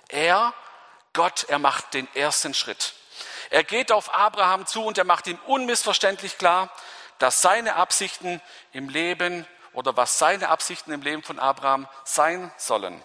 Er, 0.08 0.54
Gott, 1.12 1.44
er 1.48 1.58
macht 1.58 1.94
den 1.94 2.08
ersten 2.14 2.54
Schritt. 2.54 2.94
Er 3.50 3.64
geht 3.64 3.92
auf 3.92 4.12
Abraham 4.12 4.66
zu 4.66 4.84
und 4.84 4.98
er 4.98 5.04
macht 5.04 5.26
ihm 5.26 5.38
unmissverständlich 5.46 6.38
klar, 6.38 6.70
dass 7.18 7.42
seine 7.42 7.76
Absichten 7.76 8.40
im 8.72 8.88
Leben 8.88 9.46
oder 9.72 9.96
was 9.96 10.18
seine 10.18 10.48
Absichten 10.48 10.92
im 10.92 11.02
Leben 11.02 11.22
von 11.22 11.38
Abraham 11.38 11.88
sein 12.04 12.52
sollen. 12.56 13.02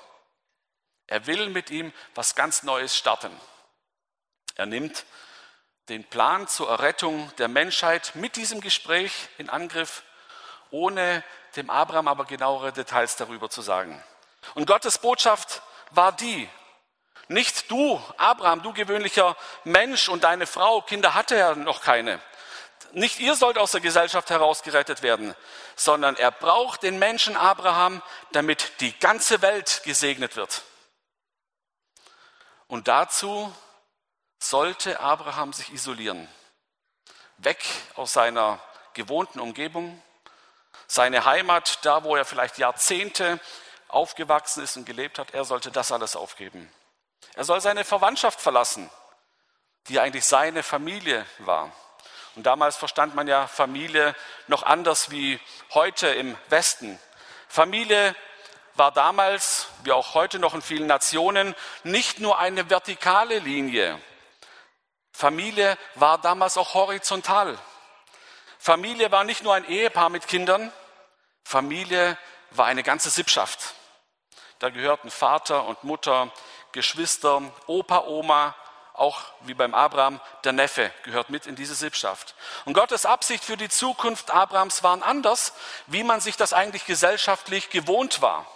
Er 1.08 1.28
will 1.28 1.50
mit 1.50 1.70
ihm 1.70 1.94
was 2.16 2.36
ganz 2.36 2.64
Neues 2.64 2.98
starten. 2.98 3.32
Er 4.56 4.66
nimmt 4.66 5.06
den 5.90 6.04
Plan 6.04 6.48
zur 6.48 6.70
Errettung 6.70 7.32
der 7.38 7.48
Menschheit 7.48 8.12
mit 8.16 8.36
diesem 8.36 8.62
Gespräch 8.62 9.12
in 9.38 9.50
Angriff, 9.50 10.04
ohne 10.70 11.24
dem 11.56 11.70
Abraham 11.70 12.08
aber 12.08 12.26
genauere 12.26 12.72
Details 12.72 13.16
darüber 13.16 13.50
zu 13.50 13.62
sagen. 13.62 14.02
Und 14.54 14.68
Gottes 14.68 14.98
Botschaft 14.98 15.62
war 15.92 16.12
die, 16.12 16.50
nicht 17.28 17.70
du, 17.70 18.02
Abraham, 18.18 18.62
du 18.62 18.74
gewöhnlicher 18.74 19.36
Mensch 19.64 20.10
und 20.10 20.24
deine 20.24 20.48
Frau, 20.48 20.82
Kinder 20.82 21.14
hatte 21.14 21.36
er 21.36 21.56
noch 21.56 21.82
keine, 21.82 22.22
nicht 22.94 23.20
ihr 23.20 23.36
sollt 23.36 23.58
aus 23.58 23.72
der 23.72 23.82
Gesellschaft 23.82 24.30
herausgerettet 24.30 25.02
werden, 25.02 25.36
sondern 25.76 26.16
er 26.16 26.32
braucht 26.32 26.84
den 26.84 27.00
Menschen 27.00 27.38
Abraham, 27.38 28.02
damit 28.32 28.82
die 28.82 28.98
ganze 29.00 29.42
Welt 29.42 29.82
gesegnet 29.84 30.36
wird. 30.36 30.64
Und 32.68 32.88
dazu 32.88 33.54
sollte 34.44 35.00
Abraham 35.00 35.54
sich 35.54 35.72
isolieren, 35.72 36.28
weg 37.38 37.64
aus 37.96 38.14
seiner 38.14 38.60
gewohnten 38.94 39.40
Umgebung, 39.40 40.02
seine 40.88 41.26
Heimat, 41.26 41.80
da 41.86 42.04
wo 42.04 42.16
er 42.16 42.26
vielleicht 42.26 42.58
Jahrzehnte 42.58 43.40
aufgewachsen 43.88 44.64
ist 44.64 44.76
und 44.78 44.86
gelebt 44.86 45.20
hat, 45.20 45.34
er 45.34 45.46
sollte 45.46 45.72
das 45.72 45.92
alles 45.92 46.16
aufgeben. 46.16 46.72
Er 47.36 47.44
soll 47.44 47.62
seine 47.62 47.86
Verwandtschaft 47.86 48.42
verlassen, 48.42 48.90
die 49.88 50.00
eigentlich 50.00 50.26
seine 50.26 50.64
Familie 50.64 51.26
war. 51.40 51.72
Und 52.36 52.46
damals 52.46 52.78
verstand 52.78 53.14
man 53.16 53.28
ja 53.28 53.48
Familie 53.48 54.16
noch 54.48 54.64
anders 54.64 55.12
wie 55.12 55.40
heute 55.74 56.08
im 56.08 56.38
Westen. 56.50 57.00
Familie 57.48 58.16
war 58.76 58.92
damals, 58.92 59.68
wie 59.84 59.92
auch 59.92 60.14
heute 60.14 60.40
noch 60.40 60.54
in 60.54 60.62
vielen 60.62 60.88
Nationen, 60.88 61.56
nicht 61.84 62.20
nur 62.20 62.40
eine 62.40 62.70
vertikale 62.70 63.40
Linie. 63.40 64.00
Familie 65.22 65.78
war 65.94 66.18
damals 66.18 66.58
auch 66.58 66.74
horizontal. 66.74 67.56
Familie 68.58 69.12
war 69.12 69.24
nicht 69.24 69.44
nur 69.44 69.54
ein 69.54 69.66
Ehepaar 69.66 70.10
mit 70.10 70.28
Kindern, 70.28 70.74
Familie 71.44 72.18
war 72.50 72.66
eine 72.66 72.82
ganze 72.82 73.12
Sippschaft. 73.12 73.76
Da 74.58 74.70
gehörten 74.70 75.12
Vater 75.12 75.66
und 75.68 75.84
Mutter, 75.84 76.32
Geschwister, 76.72 77.44
Opa, 77.68 78.06
Oma, 78.08 78.56
auch 78.94 79.22
wie 79.42 79.54
beim 79.54 79.76
Abraham, 79.76 80.20
der 80.44 80.54
Neffe 80.54 80.92
gehört 81.04 81.30
mit 81.30 81.46
in 81.46 81.56
diese 81.56 81.76
Sippschaft. 81.76 82.34
Und 82.66 82.74
Gottes 82.74 83.06
Absicht 83.06 83.44
für 83.44 83.58
die 83.58 83.70
Zukunft 83.70 84.32
Abrahams 84.32 84.82
waren 84.82 85.04
anders, 85.04 85.54
wie 85.86 86.04
man 86.04 86.20
sich 86.20 86.36
das 86.36 86.52
eigentlich 86.52 86.88
gesellschaftlich 86.88 87.70
gewohnt 87.70 88.24
war. 88.24 88.48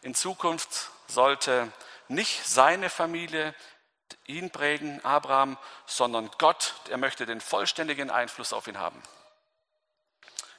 In 0.00 0.14
Zukunft 0.14 0.88
sollte 1.08 1.70
nicht 2.08 2.46
seine 2.46 2.88
Familie 2.88 3.54
ihn 4.26 4.50
prägen, 4.50 5.04
Abraham, 5.04 5.58
sondern 5.86 6.30
Gott, 6.38 6.74
er 6.88 6.98
möchte 6.98 7.26
den 7.26 7.40
vollständigen 7.40 8.10
Einfluss 8.10 8.52
auf 8.52 8.66
ihn 8.66 8.78
haben. 8.78 9.02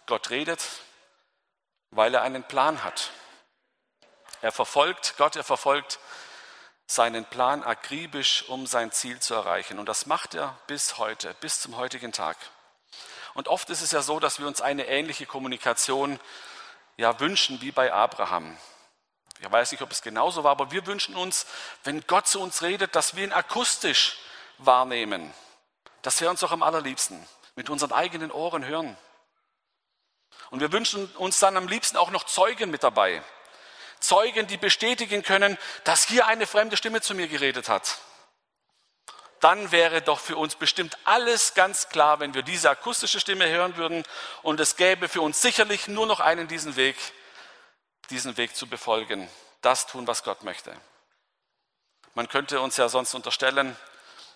Gott 0.06 0.30
redet, 0.30 0.66
weil 1.92 2.14
er 2.14 2.22
einen 2.22 2.44
Plan 2.44 2.84
hat. 2.84 3.12
Er 4.42 4.52
verfolgt, 4.52 5.16
Gott, 5.18 5.36
er 5.36 5.44
verfolgt 5.44 6.00
seinen 6.86 7.26
Plan 7.26 7.64
akribisch, 7.64 8.48
um 8.48 8.66
sein 8.66 8.92
Ziel 8.92 9.20
zu 9.20 9.34
erreichen. 9.34 9.78
Und 9.78 9.88
das 9.88 10.06
macht 10.06 10.36
er 10.36 10.58
bis 10.68 10.98
heute, 10.98 11.34
bis 11.42 11.60
zum 11.60 11.76
heutigen 11.76 12.14
Tag. 12.14 12.38
Und 13.34 13.50
oft 13.50 13.70
ist 13.70 13.82
es 13.82 13.92
ja 13.92 14.02
so, 14.02 14.20
dass 14.20 14.40
wir 14.40 14.48
uns 14.48 14.62
eine 14.62 14.88
ähnliche 14.88 15.26
Kommunikation 15.26 16.20
ja 16.96 17.20
wünschen 17.20 17.62
wie 17.62 17.72
bei 17.72 17.92
Abraham. 17.92 18.58
Ich 19.40 19.52
weiß 19.52 19.72
nicht, 19.72 19.82
ob 19.82 19.92
es 19.92 20.02
genauso 20.02 20.44
war, 20.44 20.52
aber 20.52 20.72
wir 20.72 20.86
wünschen 20.86 21.16
uns, 21.16 21.46
wenn 21.84 22.06
Gott 22.08 22.28
zu 22.28 22.42
uns 22.42 22.62
redet, 22.62 22.96
dass 22.96 23.16
wir 23.16 23.24
ihn 23.24 23.34
akustisch 23.34 24.18
wahrnehmen. 24.58 25.34
Das 26.02 26.20
wäre 26.22 26.32
uns 26.32 26.40
doch 26.40 26.52
am 26.52 26.64
allerliebsten, 26.64 27.24
mit 27.56 27.70
unseren 27.70 27.92
eigenen 27.92 28.32
Ohren 28.32 28.66
hören. 28.66 28.98
Und 30.50 30.60
wir 30.60 30.72
wünschen 30.72 31.06
uns 31.18 31.40
dann 31.40 31.58
am 31.58 31.68
liebsten 31.68 31.98
auch 31.98 32.10
noch 32.10 32.24
Zeugen 32.24 32.72
mit 32.72 32.84
dabei. 32.84 33.22
Zeugen, 34.00 34.48
die 34.48 34.58
bestätigen 34.58 35.24
können, 35.24 35.58
dass 35.84 36.06
hier 36.06 36.28
eine 36.28 36.48
fremde 36.48 36.78
Stimme 36.78 37.02
zu 37.02 37.14
mir 37.16 37.28
geredet 37.28 37.70
hat. 37.70 37.98
dann 39.40 39.72
wäre 39.72 40.02
doch 40.02 40.20
für 40.20 40.36
uns 40.36 40.56
bestimmt 40.56 40.98
alles 41.04 41.54
ganz 41.54 41.90
klar, 41.90 42.20
wenn 42.20 42.34
wir 42.34 42.42
diese 42.42 42.70
akustische 42.70 43.20
Stimme 43.20 43.48
hören 43.48 43.78
würden 43.78 44.04
und 44.42 44.60
es 44.60 44.78
gäbe 44.78 45.08
für 45.08 45.22
uns 45.22 45.42
sicherlich 45.42 45.88
nur 45.88 46.08
noch 46.08 46.20
einen 46.20 46.48
diesen 46.48 46.76
Weg, 46.76 46.96
diesen 48.10 48.38
Weg 48.38 48.56
zu 48.56 48.68
befolgen, 48.68 49.30
das 49.62 49.88
tun, 49.88 50.08
was 50.08 50.24
Gott 50.24 50.44
möchte. 50.44 50.76
Man 52.14 52.28
könnte 52.28 52.62
uns 52.62 52.78
ja 52.78 52.90
sonst 52.90 53.14
unterstellen, 53.14 53.76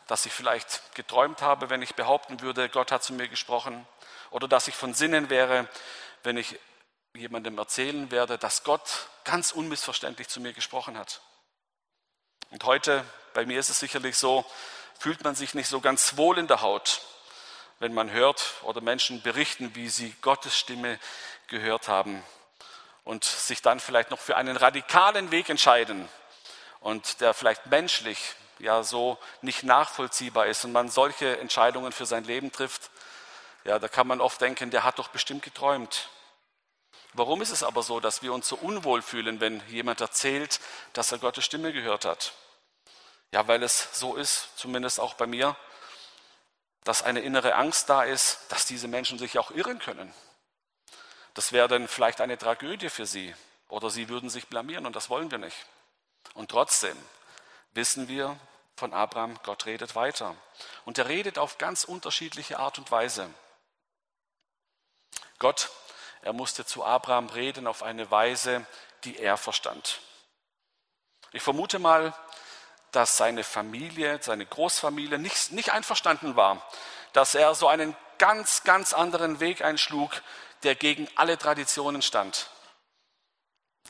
dass 0.08 0.26
ich 0.26 0.34
vielleicht 0.34 0.94
geträumt 0.96 1.42
habe, 1.42 1.70
wenn 1.70 1.82
ich 1.82 1.96
behaupten 1.96 2.42
würde, 2.42 2.70
Gott 2.70 2.92
hat 2.92 3.04
zu 3.04 3.14
mir 3.14 3.28
gesprochen, 3.28 3.88
oder 4.30 4.48
dass 4.48 4.68
ich 4.68 4.76
von 4.76 4.94
Sinnen 4.94 5.30
wäre, 5.30 5.68
wenn 6.24 6.38
ich 6.38 6.60
jemandem 7.14 7.58
erzählen 7.58 8.12
werde, 8.12 8.38
dass 8.38 8.64
Gott 8.64 9.08
ganz 9.24 9.52
unmissverständlich 9.52 10.28
zu 10.28 10.40
mir 10.40 10.54
gesprochen 10.54 10.98
hat. 10.98 11.22
Und 12.50 12.64
heute, 12.64 13.06
bei 13.34 13.46
mir 13.46 13.60
ist 13.60 13.70
es 13.70 13.80
sicherlich 13.80 14.18
so, 14.18 14.46
fühlt 15.00 15.24
man 15.24 15.36
sich 15.36 15.54
nicht 15.54 15.68
so 15.68 15.82
ganz 15.82 16.18
wohl 16.18 16.38
in 16.38 16.48
der 16.48 16.62
Haut, 16.62 17.02
wenn 17.80 17.94
man 17.94 18.12
hört 18.12 18.54
oder 18.64 18.82
Menschen 18.82 19.22
berichten, 19.22 19.76
wie 19.76 19.90
sie 19.90 20.16
Gottes 20.22 20.58
Stimme 20.58 21.00
gehört 21.48 21.88
haben 21.88 22.24
und 23.04 23.24
sich 23.24 23.62
dann 23.62 23.80
vielleicht 23.80 24.12
noch 24.12 24.20
für 24.20 24.38
einen 24.38 24.58
radikalen 24.58 25.32
Weg 25.32 25.50
entscheiden 25.50 26.08
und 26.80 27.22
der 27.22 27.34
vielleicht 27.34 27.66
menschlich 27.68 28.36
ja 28.60 28.84
so 28.84 29.18
nicht 29.42 29.64
nachvollziehbar 29.64 30.46
ist 30.48 30.66
und 30.66 30.72
man 30.72 30.90
solche 30.90 31.40
Entscheidungen 31.40 31.92
für 31.92 32.06
sein 32.06 32.24
Leben 32.24 32.52
trifft, 32.52 32.92
ja, 33.64 33.80
da 33.80 33.88
kann 33.88 34.08
man 34.08 34.22
oft 34.22 34.42
denken, 34.42 34.72
der 34.72 34.84
hat 34.84 35.00
doch 35.00 35.10
bestimmt 35.10 35.44
geträumt. 35.44 36.10
Warum 37.14 37.42
ist 37.42 37.52
es 37.52 37.64
aber 37.64 37.84
so, 37.84 38.00
dass 38.00 38.22
wir 38.22 38.34
uns 38.34 38.48
so 38.48 38.56
unwohl 38.56 39.02
fühlen, 39.02 39.40
wenn 39.40 39.62
jemand 39.68 40.02
erzählt, 40.02 40.60
dass 40.94 41.12
er 41.12 41.20
Gottes 41.20 41.46
Stimme 41.46 41.74
gehört 41.74 42.06
hat? 42.06 42.34
Ja, 43.32 43.48
weil 43.48 43.64
es 43.64 43.90
so 43.94 44.16
ist, 44.16 44.58
zumindest 44.58 45.00
auch 45.00 45.14
bei 45.14 45.28
mir, 45.28 45.56
dass 46.84 47.04
eine 47.04 47.20
innere 47.20 47.56
Angst 47.56 47.90
da 47.90 48.04
ist, 48.04 48.40
dass 48.50 48.66
diese 48.66 48.88
Menschen 48.88 49.20
sich 49.20 49.38
auch 49.38 49.52
irren 49.52 49.80
können. 49.80 50.14
Das 51.34 51.52
wäre 51.52 51.68
dann 51.68 51.88
vielleicht 51.88 52.22
eine 52.22 52.38
Tragödie 52.38 52.90
für 52.90 53.06
sie 53.06 53.34
oder 53.70 53.90
sie 53.90 54.10
würden 54.10 54.30
sich 54.30 54.48
blamieren 54.48 54.86
und 54.86 54.96
das 54.96 55.10
wollen 55.10 55.32
wir 55.32 55.38
nicht. 55.38 55.66
Und 56.34 56.52
trotzdem 56.52 56.98
wissen 57.74 58.08
wir 58.08 58.38
von 58.76 58.94
Abraham, 58.94 59.40
Gott 59.44 59.66
redet 59.66 59.96
weiter. 59.96 60.36
Und 60.86 60.98
er 60.98 61.08
redet 61.08 61.38
auf 61.38 61.58
ganz 61.58 61.84
unterschiedliche 61.84 62.60
Art 62.60 62.80
und 62.80 62.92
Weise. 62.92 63.30
Gott, 65.40 65.70
er 66.22 66.34
musste 66.34 66.66
zu 66.66 66.84
Abraham 66.84 67.30
reden 67.30 67.68
auf 67.68 67.84
eine 67.84 68.12
Weise, 68.12 68.66
die 69.04 69.18
er 69.18 69.38
verstand. 69.38 70.02
Ich 71.32 71.42
vermute 71.42 71.80
mal, 71.80 72.14
dass 72.92 73.18
seine 73.18 73.44
Familie, 73.44 74.20
seine 74.22 74.46
Großfamilie 74.46 75.18
nicht, 75.18 75.52
nicht 75.52 75.72
einverstanden 75.72 76.36
war, 76.36 76.68
dass 77.14 77.36
er 77.36 77.56
so 77.56 77.68
einen 77.68 77.96
ganz, 78.22 78.64
ganz 78.64 78.94
anderen 78.94 79.40
Weg 79.40 79.64
einschlug, 79.64 80.12
der 80.62 80.76
gegen 80.76 81.10
alle 81.16 81.40
Traditionen 81.40 82.04
stand. 82.04 82.52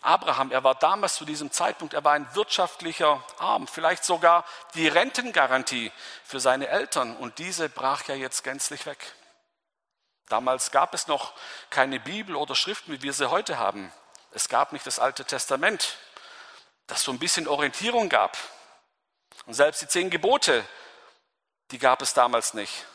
Abraham, 0.01 0.51
er 0.51 0.63
war 0.63 0.73
damals 0.73 1.15
zu 1.15 1.25
diesem 1.25 1.51
Zeitpunkt, 1.51 1.93
er 1.93 2.05
war 2.05 2.13
ein 2.13 2.33
wirtschaftlicher 2.33 3.21
Arm, 3.39 3.67
vielleicht 3.67 4.05
sogar 4.05 4.45
die 4.73 4.87
Rentengarantie 4.87 5.91
für 6.23 6.39
seine 6.39 6.69
Eltern 6.69 7.17
und 7.17 7.39
diese 7.39 7.67
brach 7.67 8.05
ja 8.07 8.15
jetzt 8.15 8.45
gänzlich 8.45 8.85
weg. 8.85 9.13
Damals 10.29 10.71
gab 10.71 10.93
es 10.93 11.07
noch 11.07 11.33
keine 11.69 11.99
Bibel 11.99 12.37
oder 12.37 12.55
Schriften, 12.55 12.93
wie 12.93 13.01
wir 13.01 13.11
sie 13.11 13.29
heute 13.29 13.59
haben. 13.59 13.91
Es 14.31 14.47
gab 14.47 14.71
nicht 14.71 14.87
das 14.87 14.97
Alte 14.97 15.25
Testament, 15.25 15.97
das 16.87 17.03
so 17.03 17.11
ein 17.11 17.19
bisschen 17.19 17.49
Orientierung 17.49 18.07
gab. 18.07 18.37
Und 19.45 19.55
selbst 19.55 19.81
die 19.81 19.87
zehn 19.87 20.09
Gebote, 20.09 20.65
die 21.71 21.79
gab 21.79 22.01
es 22.01 22.13
damals 22.13 22.53
nicht. 22.53 22.85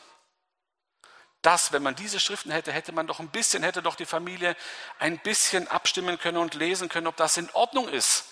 Das, 1.46 1.70
wenn 1.70 1.84
man 1.84 1.94
diese 1.94 2.18
Schriften 2.18 2.50
hätte, 2.50 2.72
hätte 2.72 2.90
man 2.90 3.06
doch 3.06 3.20
ein 3.20 3.28
bisschen, 3.28 3.62
hätte 3.62 3.80
doch 3.80 3.94
die 3.94 4.04
Familie 4.04 4.56
ein 4.98 5.16
bisschen 5.20 5.68
abstimmen 5.68 6.18
können 6.18 6.38
und 6.38 6.54
lesen 6.54 6.88
können, 6.88 7.06
ob 7.06 7.14
das 7.14 7.36
in 7.36 7.48
Ordnung 7.52 7.88
ist, 7.88 8.24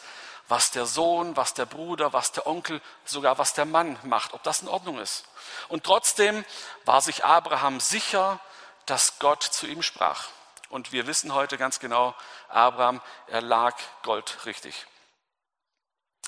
was 0.49 0.73
der 0.73 0.85
Sohn, 0.85 1.37
was 1.37 1.55
der 1.55 1.65
Bruder, 1.65 2.13
was 2.13 2.33
der 2.33 2.45
Onkel, 2.49 2.81
sogar 3.05 3.39
was 3.39 3.55
der 3.55 3.67
Mann 3.67 3.97
macht, 4.03 4.33
ob 4.35 4.43
das 4.43 4.63
in 4.63 4.69
Ordnung 4.69 4.99
ist. 4.99 5.27
Und 5.69 5.85
trotzdem 5.85 6.45
war 6.87 7.01
sich 7.01 7.25
Abraham 7.25 7.79
sicher, 7.79 8.41
dass 8.85 9.21
Gott 9.21 9.45
zu 9.45 9.69
ihm 9.69 9.83
sprach. 9.83 10.27
Und 10.69 10.91
wir 10.91 11.07
wissen 11.07 11.35
heute 11.35 11.57
ganz 11.57 11.79
genau, 11.79 12.17
Abraham, 12.49 13.01
er 13.29 13.43
lag 13.43 13.77
Gold 14.03 14.45
richtig. 14.45 14.87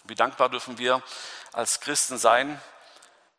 Wie 0.05 0.14
dankbar 0.14 0.51
dürfen 0.51 0.79
wir 0.79 1.03
als 1.53 1.81
Christen 1.81 2.16
sein, 2.16 2.62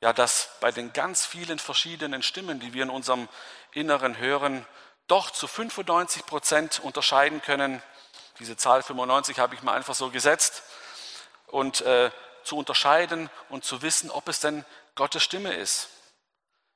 ja, 0.02 0.14
dass 0.14 0.50
bei 0.60 0.72
den 0.72 0.94
ganz 0.94 1.26
vielen 1.26 1.60
verschiedenen 1.60 2.22
Stimmen, 2.22 2.60
die 2.60 2.74
wir 2.74 2.84
in 2.84 2.90
unserem 2.90 3.28
Inneren 3.74 4.18
hören, 4.18 4.66
doch 5.08 5.32
zu 5.32 5.48
95 5.48 6.26
Prozent 6.26 6.80
unterscheiden 6.80 7.42
können. 7.42 7.82
Diese 8.40 8.58
Zahl 8.58 8.84
95 8.84 9.40
habe 9.40 9.56
ich 9.56 9.64
mal 9.64 9.74
einfach 9.74 9.96
so 9.96 10.10
gesetzt. 10.10 10.64
Und 11.48 11.82
äh, 11.82 12.12
zu 12.44 12.58
unterscheiden 12.58 13.30
und 13.50 13.66
zu 13.66 13.82
wissen, 13.82 14.10
ob 14.10 14.28
es 14.28 14.40
denn 14.40 14.66
Gottes 14.96 15.24
Stimme 15.24 15.54
ist. 15.54 15.90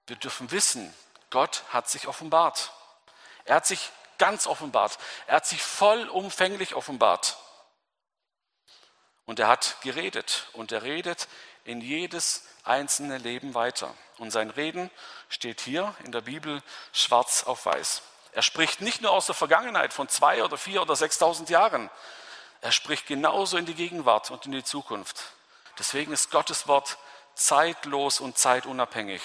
Wir 0.07 0.17
dürfen 0.17 0.51
wissen, 0.51 0.93
Gott 1.29 1.63
hat 1.69 1.89
sich 1.89 2.07
offenbart. 2.07 2.71
Er 3.45 3.55
hat 3.55 3.65
sich 3.65 3.91
ganz 4.17 4.47
offenbart. 4.47 4.99
Er 5.27 5.37
hat 5.37 5.45
sich 5.45 5.63
vollumfänglich 5.63 6.75
offenbart. 6.75 7.37
Und 9.25 9.39
er 9.39 9.47
hat 9.47 9.77
geredet 9.81 10.47
und 10.53 10.71
er 10.71 10.83
redet 10.83 11.27
in 11.63 11.81
jedes 11.81 12.43
einzelne 12.63 13.17
Leben 13.17 13.53
weiter. 13.53 13.93
Und 14.17 14.31
sein 14.31 14.49
Reden 14.49 14.89
steht 15.29 15.61
hier 15.61 15.95
in 16.03 16.11
der 16.11 16.21
Bibel 16.21 16.61
schwarz 16.93 17.43
auf 17.43 17.65
weiß. 17.65 18.01
Er 18.33 18.41
spricht 18.41 18.81
nicht 18.81 19.01
nur 19.01 19.11
aus 19.11 19.25
der 19.25 19.35
Vergangenheit 19.35 19.93
von 19.93 20.07
zwei 20.07 20.43
oder 20.43 20.57
vier 20.57 20.81
oder 20.81 20.95
sechstausend 20.95 21.49
Jahren. 21.49 21.89
Er 22.61 22.71
spricht 22.71 23.07
genauso 23.07 23.57
in 23.57 23.65
die 23.65 23.73
Gegenwart 23.73 24.31
und 24.31 24.45
in 24.45 24.51
die 24.51 24.63
Zukunft. 24.63 25.33
Deswegen 25.79 26.13
ist 26.13 26.31
Gottes 26.31 26.67
Wort 26.67 26.97
zeitlos 27.33 28.19
und 28.19 28.37
zeitunabhängig. 28.37 29.21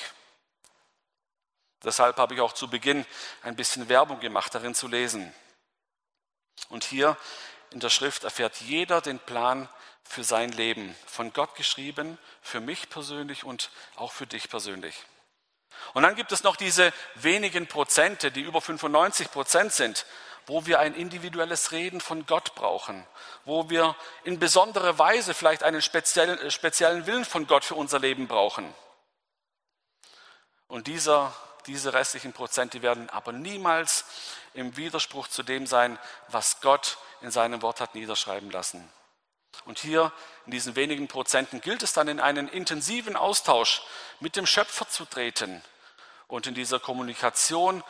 Deshalb 1.84 2.16
habe 2.16 2.34
ich 2.34 2.40
auch 2.40 2.52
zu 2.52 2.68
Beginn 2.68 3.04
ein 3.42 3.56
bisschen 3.56 3.88
Werbung 3.88 4.20
gemacht, 4.20 4.54
darin 4.54 4.74
zu 4.74 4.88
lesen. 4.88 5.32
Und 6.68 6.84
hier 6.84 7.16
in 7.70 7.80
der 7.80 7.90
Schrift 7.90 8.24
erfährt 8.24 8.56
jeder 8.62 9.00
den 9.00 9.18
Plan 9.18 9.68
für 10.08 10.24
sein 10.24 10.50
Leben, 10.52 10.94
von 11.06 11.32
Gott 11.32 11.54
geschrieben, 11.54 12.18
für 12.42 12.60
mich 12.60 12.88
persönlich 12.88 13.44
und 13.44 13.70
auch 13.96 14.12
für 14.12 14.26
dich 14.26 14.48
persönlich. 14.48 15.04
Und 15.94 16.02
dann 16.02 16.16
gibt 16.16 16.32
es 16.32 16.42
noch 16.42 16.56
diese 16.56 16.92
wenigen 17.14 17.66
Prozente, 17.66 18.30
die 18.30 18.40
über 18.40 18.60
95 18.60 19.30
Prozent 19.30 19.72
sind, 19.72 20.06
wo 20.46 20.64
wir 20.64 20.78
ein 20.78 20.94
individuelles 20.94 21.72
Reden 21.72 22.00
von 22.00 22.24
Gott 22.24 22.54
brauchen, 22.54 23.04
wo 23.44 23.68
wir 23.68 23.96
in 24.24 24.38
besonderer 24.38 24.98
Weise 24.98 25.34
vielleicht 25.34 25.62
einen 25.62 25.82
speziellen, 25.82 26.50
speziellen 26.50 27.06
Willen 27.06 27.24
von 27.24 27.46
Gott 27.46 27.64
für 27.64 27.74
unser 27.74 27.98
Leben 27.98 28.28
brauchen. 28.28 28.72
Und 30.68 30.86
dieser, 30.86 31.34
diese 31.66 31.92
restlichen 31.92 32.32
Prozente 32.32 32.82
werden 32.82 33.10
aber 33.10 33.32
niemals 33.32 34.04
im 34.54 34.76
Widerspruch 34.76 35.28
zu 35.28 35.42
dem 35.42 35.66
sein, 35.66 35.98
was 36.28 36.60
Gott 36.60 36.98
in 37.20 37.30
seinem 37.30 37.62
Wort 37.62 37.80
hat 37.80 37.94
niederschreiben 37.94 38.50
lassen. 38.50 38.88
Und 39.64 39.78
hier 39.78 40.12
in 40.44 40.52
diesen 40.52 40.76
wenigen 40.76 41.08
Prozenten 41.08 41.60
gilt 41.60 41.82
es 41.82 41.92
dann 41.92 42.08
in 42.08 42.20
einen 42.20 42.48
intensiven 42.48 43.16
Austausch 43.16 43.82
mit 44.20 44.36
dem 44.36 44.46
Schöpfer 44.46 44.88
zu 44.88 45.04
treten 45.04 45.62
und 46.28 46.46
in 46.46 46.54
dieser 46.54 46.78
Kommunikation 46.78 47.82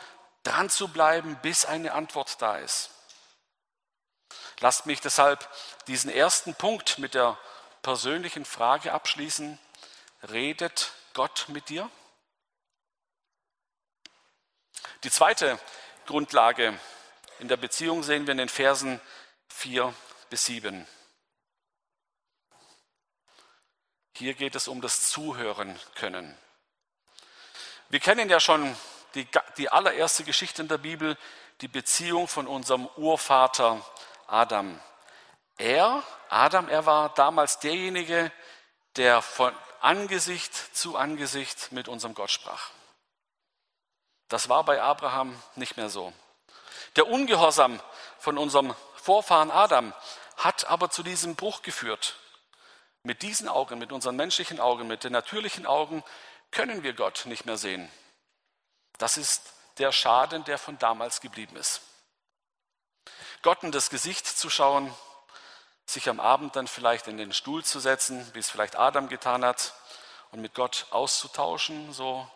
dran 0.43 0.69
zu 0.69 0.87
bleiben, 0.87 1.37
bis 1.41 1.65
eine 1.65 1.93
Antwort 1.93 2.41
da 2.41 2.57
ist. 2.57 2.91
Lasst 4.59 4.85
mich 4.85 5.01
deshalb 5.01 5.47
diesen 5.87 6.09
ersten 6.09 6.55
Punkt 6.55 6.97
mit 6.97 7.13
der 7.13 7.37
persönlichen 7.81 8.45
Frage 8.45 8.91
abschließen. 8.91 9.59
Redet 10.29 10.91
Gott 11.13 11.45
mit 11.49 11.69
dir? 11.69 11.89
Die 15.03 15.11
zweite 15.11 15.59
Grundlage 16.05 16.79
in 17.39 17.47
der 17.47 17.57
Beziehung 17.57 18.01
sehen 18.01 18.25
wir 18.25 18.31
in 18.31 18.39
den 18.39 18.49
Versen 18.49 18.99
4 19.49 19.93
bis 20.29 20.45
7. 20.45 20.87
Hier 24.17 24.33
geht 24.33 24.55
es 24.55 24.67
um 24.67 24.81
das 24.81 25.11
Zuhören 25.11 25.79
können. 25.93 26.35
Wir 27.89 27.99
kennen 27.99 28.29
ja 28.29 28.39
schon 28.39 28.75
die, 29.13 29.27
die 29.57 29.69
allererste 29.69 30.23
Geschichte 30.23 30.63
in 30.63 30.67
der 30.67 30.79
Bibel, 30.79 31.15
die 31.61 31.67
Beziehung 31.67 32.27
von 32.27 32.47
unserem 32.47 32.87
Urvater 32.95 33.79
Adam. 34.25 34.81
Er, 35.59 36.01
Adam, 36.29 36.67
er 36.67 36.87
war 36.87 37.13
damals 37.13 37.59
derjenige, 37.59 38.31
der 38.95 39.21
von 39.21 39.55
Angesicht 39.81 40.75
zu 40.75 40.97
Angesicht 40.97 41.71
mit 41.71 41.87
unserem 41.87 42.15
Gott 42.15 42.31
sprach. 42.31 42.71
Das 44.29 44.49
war 44.49 44.63
bei 44.63 44.81
Abraham 44.81 45.39
nicht 45.53 45.77
mehr 45.77 45.89
so. 45.89 46.11
Der 46.95 47.05
Ungehorsam 47.05 47.79
von 48.17 48.39
unserem 48.39 48.73
Vorfahren 48.95 49.51
Adam 49.51 49.93
hat 50.37 50.65
aber 50.65 50.89
zu 50.89 51.03
diesem 51.03 51.35
Bruch 51.35 51.61
geführt. 51.61 52.15
Mit 53.07 53.21
diesen 53.21 53.47
Augen, 53.47 53.79
mit 53.79 53.93
unseren 53.93 54.17
menschlichen 54.17 54.59
Augen, 54.59 54.85
mit 54.85 55.05
den 55.05 55.13
natürlichen 55.13 55.65
Augen 55.65 56.03
können 56.51 56.83
wir 56.83 56.91
Gott 56.91 57.21
nicht 57.23 57.45
mehr 57.45 57.55
sehen. 57.55 57.89
Das 58.97 59.15
ist 59.15 59.53
der 59.77 59.93
Schaden, 59.93 60.43
der 60.43 60.57
von 60.57 60.77
damals 60.77 61.21
geblieben 61.21 61.55
ist. 61.55 61.79
Gott 63.43 63.63
in 63.63 63.71
das 63.71 63.89
Gesicht 63.89 64.27
zu 64.27 64.49
schauen, 64.49 64.93
sich 65.85 66.09
am 66.09 66.19
Abend 66.19 66.57
dann 66.57 66.67
vielleicht 66.67 67.07
in 67.07 67.17
den 67.17 67.31
Stuhl 67.31 67.63
zu 67.63 67.79
setzen, 67.79 68.29
wie 68.33 68.39
es 68.39 68.49
vielleicht 68.49 68.75
Adam 68.75 69.07
getan 69.07 69.45
hat, 69.45 69.73
und 70.31 70.41
mit 70.41 70.53
Gott 70.53 70.87
auszutauschen, 70.89 71.93
so 71.93 72.29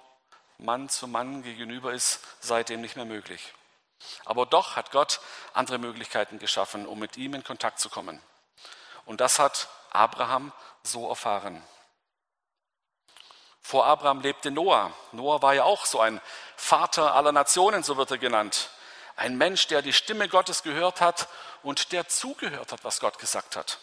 Mann 0.57 0.87
zu 0.87 1.05
Mann 1.05 1.43
gegenüber, 1.43 1.91
ist 1.91 2.21
seitdem 2.39 2.79
nicht 2.79 2.95
mehr 2.95 3.03
möglich. 3.03 3.53
Aber 4.23 4.45
doch 4.45 4.77
hat 4.77 4.91
Gott 4.91 5.19
andere 5.53 5.79
Möglichkeiten 5.79 6.39
geschaffen, 6.39 6.87
um 6.87 6.97
mit 6.97 7.17
ihm 7.17 7.33
in 7.33 7.43
Kontakt 7.43 7.81
zu 7.81 7.89
kommen. 7.89 8.21
Und 9.03 9.19
das 9.19 9.37
hat 9.37 9.67
Abraham 9.91 10.51
so 10.83 11.07
erfahren. 11.09 11.63
Vor 13.61 13.85
Abraham 13.85 14.21
lebte 14.21 14.51
Noah. 14.51 14.91
Noah 15.11 15.41
war 15.41 15.53
ja 15.53 15.63
auch 15.63 15.85
so 15.85 15.99
ein 15.99 16.19
Vater 16.55 17.13
aller 17.15 17.31
Nationen, 17.31 17.83
so 17.83 17.97
wird 17.97 18.11
er 18.11 18.17
genannt. 18.17 18.69
Ein 19.15 19.37
Mensch, 19.37 19.67
der 19.67 19.81
die 19.81 19.93
Stimme 19.93 20.27
Gottes 20.27 20.63
gehört 20.63 20.99
hat 20.99 21.27
und 21.63 21.91
der 21.91 22.07
zugehört 22.07 22.71
hat, 22.71 22.83
was 22.83 22.99
Gott 22.99 23.19
gesagt 23.19 23.55
hat. 23.55 23.79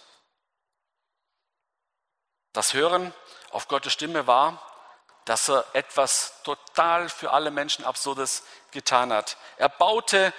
Das 2.53 2.75
Hören 2.75 3.14
auf 3.51 3.68
Gottes 3.68 3.92
Stimme 3.92 4.27
war, 4.27 4.61
dass 5.25 5.49
er 5.49 5.64
etwas 5.75 6.42
total 6.42 7.09
für 7.09 7.33
alle 7.33 7.51
Menschen 7.51 7.85
Absurdes 7.85 8.42
getan 8.71 9.12
hat. 9.12 9.37
Er 9.59 9.68
baute 9.68 10.33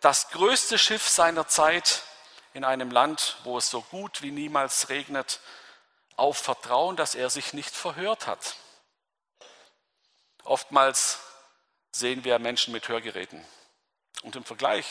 das 0.00 0.30
größte 0.30 0.78
Schiff 0.78 1.08
seiner 1.08 1.48
Zeit 1.48 2.02
in 2.56 2.64
einem 2.64 2.90
Land, 2.90 3.36
wo 3.44 3.58
es 3.58 3.68
so 3.68 3.82
gut 3.82 4.22
wie 4.22 4.30
niemals 4.30 4.88
regnet, 4.88 5.40
auf 6.16 6.38
Vertrauen, 6.38 6.96
dass 6.96 7.14
er 7.14 7.28
sich 7.28 7.52
nicht 7.52 7.74
verhört 7.74 8.26
hat. 8.26 8.56
Oftmals 10.42 11.18
sehen 11.92 12.24
wir 12.24 12.38
Menschen 12.38 12.72
mit 12.72 12.88
Hörgeräten. 12.88 13.44
Und 14.22 14.36
im 14.36 14.44
Vergleich 14.44 14.86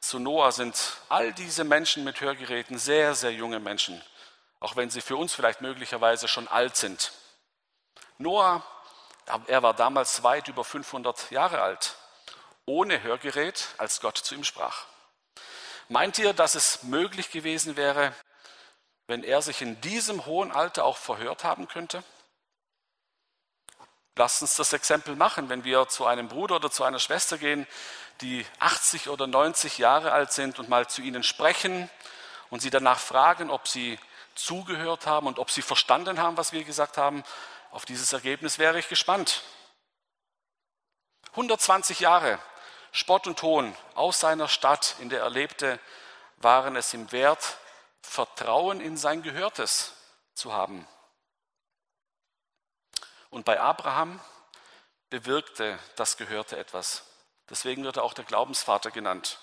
zu 0.00 0.18
Noah 0.18 0.50
sind 0.50 0.96
all 1.08 1.32
diese 1.32 1.62
Menschen 1.62 2.02
mit 2.02 2.20
Hörgeräten 2.20 2.76
sehr, 2.78 3.14
sehr 3.14 3.32
junge 3.32 3.60
Menschen, 3.60 4.02
auch 4.58 4.74
wenn 4.74 4.90
sie 4.90 5.02
für 5.02 5.16
uns 5.16 5.32
vielleicht 5.32 5.60
möglicherweise 5.60 6.26
schon 6.26 6.48
alt 6.48 6.76
sind. 6.76 7.12
Noah, 8.18 8.66
er 9.46 9.62
war 9.62 9.74
damals 9.74 10.24
weit 10.24 10.48
über 10.48 10.64
500 10.64 11.30
Jahre 11.30 11.62
alt, 11.62 11.94
ohne 12.66 13.04
Hörgerät, 13.04 13.68
als 13.78 14.00
Gott 14.00 14.18
zu 14.18 14.34
ihm 14.34 14.42
sprach. 14.42 14.86
Meint 15.92 16.18
ihr, 16.18 16.32
dass 16.32 16.54
es 16.54 16.84
möglich 16.84 17.30
gewesen 17.30 17.76
wäre, 17.76 18.14
wenn 19.08 19.22
er 19.22 19.42
sich 19.42 19.60
in 19.60 19.78
diesem 19.82 20.24
hohen 20.24 20.50
Alter 20.50 20.86
auch 20.86 20.96
verhört 20.96 21.44
haben 21.44 21.68
könnte? 21.68 22.02
Lasst 24.16 24.40
uns 24.40 24.56
das 24.56 24.72
Exempel 24.72 25.16
machen, 25.16 25.50
wenn 25.50 25.64
wir 25.64 25.86
zu 25.88 26.06
einem 26.06 26.28
Bruder 26.28 26.56
oder 26.56 26.70
zu 26.70 26.82
einer 26.82 26.98
Schwester 26.98 27.36
gehen, 27.36 27.66
die 28.22 28.46
80 28.58 29.10
oder 29.10 29.26
90 29.26 29.76
Jahre 29.76 30.12
alt 30.12 30.32
sind 30.32 30.58
und 30.58 30.70
mal 30.70 30.86
zu 30.86 31.02
ihnen 31.02 31.22
sprechen 31.22 31.90
und 32.48 32.60
sie 32.60 32.70
danach 32.70 32.98
fragen, 32.98 33.50
ob 33.50 33.68
sie 33.68 33.98
zugehört 34.34 35.06
haben 35.06 35.26
und 35.26 35.38
ob 35.38 35.50
sie 35.50 35.60
verstanden 35.60 36.18
haben, 36.18 36.38
was 36.38 36.54
wir 36.54 36.64
gesagt 36.64 36.96
haben. 36.96 37.22
Auf 37.70 37.84
dieses 37.84 38.14
Ergebnis 38.14 38.58
wäre 38.58 38.78
ich 38.78 38.88
gespannt. 38.88 39.42
120 41.32 42.00
Jahre 42.00 42.38
Spott 42.92 43.26
und 43.26 43.42
Hohn 43.42 43.74
aus 43.94 44.20
seiner 44.20 44.48
Stadt, 44.48 44.96
in 45.00 45.08
der 45.08 45.22
er 45.22 45.30
lebte, 45.30 45.80
waren 46.36 46.76
es 46.76 46.92
ihm 46.92 47.10
wert, 47.10 47.56
Vertrauen 48.02 48.80
in 48.80 48.96
sein 48.96 49.22
Gehörtes 49.22 49.94
zu 50.34 50.52
haben. 50.52 50.86
Und 53.30 53.44
bei 53.46 53.58
Abraham 53.58 54.20
bewirkte 55.08 55.78
das 55.96 56.18
Gehörte 56.18 56.58
etwas. 56.58 57.04
Deswegen 57.48 57.84
wird 57.84 57.96
er 57.96 58.02
auch 58.02 58.14
der 58.14 58.24
Glaubensvater 58.24 58.90
genannt. 58.90 59.38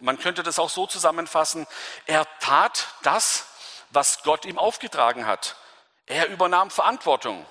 Man 0.00 0.18
könnte 0.18 0.42
das 0.42 0.58
auch 0.58 0.70
so 0.70 0.86
zusammenfassen, 0.86 1.66
er 2.06 2.26
tat 2.40 2.88
das, 3.02 3.46
was 3.90 4.22
Gott 4.22 4.44
ihm 4.44 4.58
aufgetragen 4.58 5.26
hat. 5.26 5.56
Er 6.06 6.28
übernahm 6.28 6.70
Verantwortung. 6.70 7.46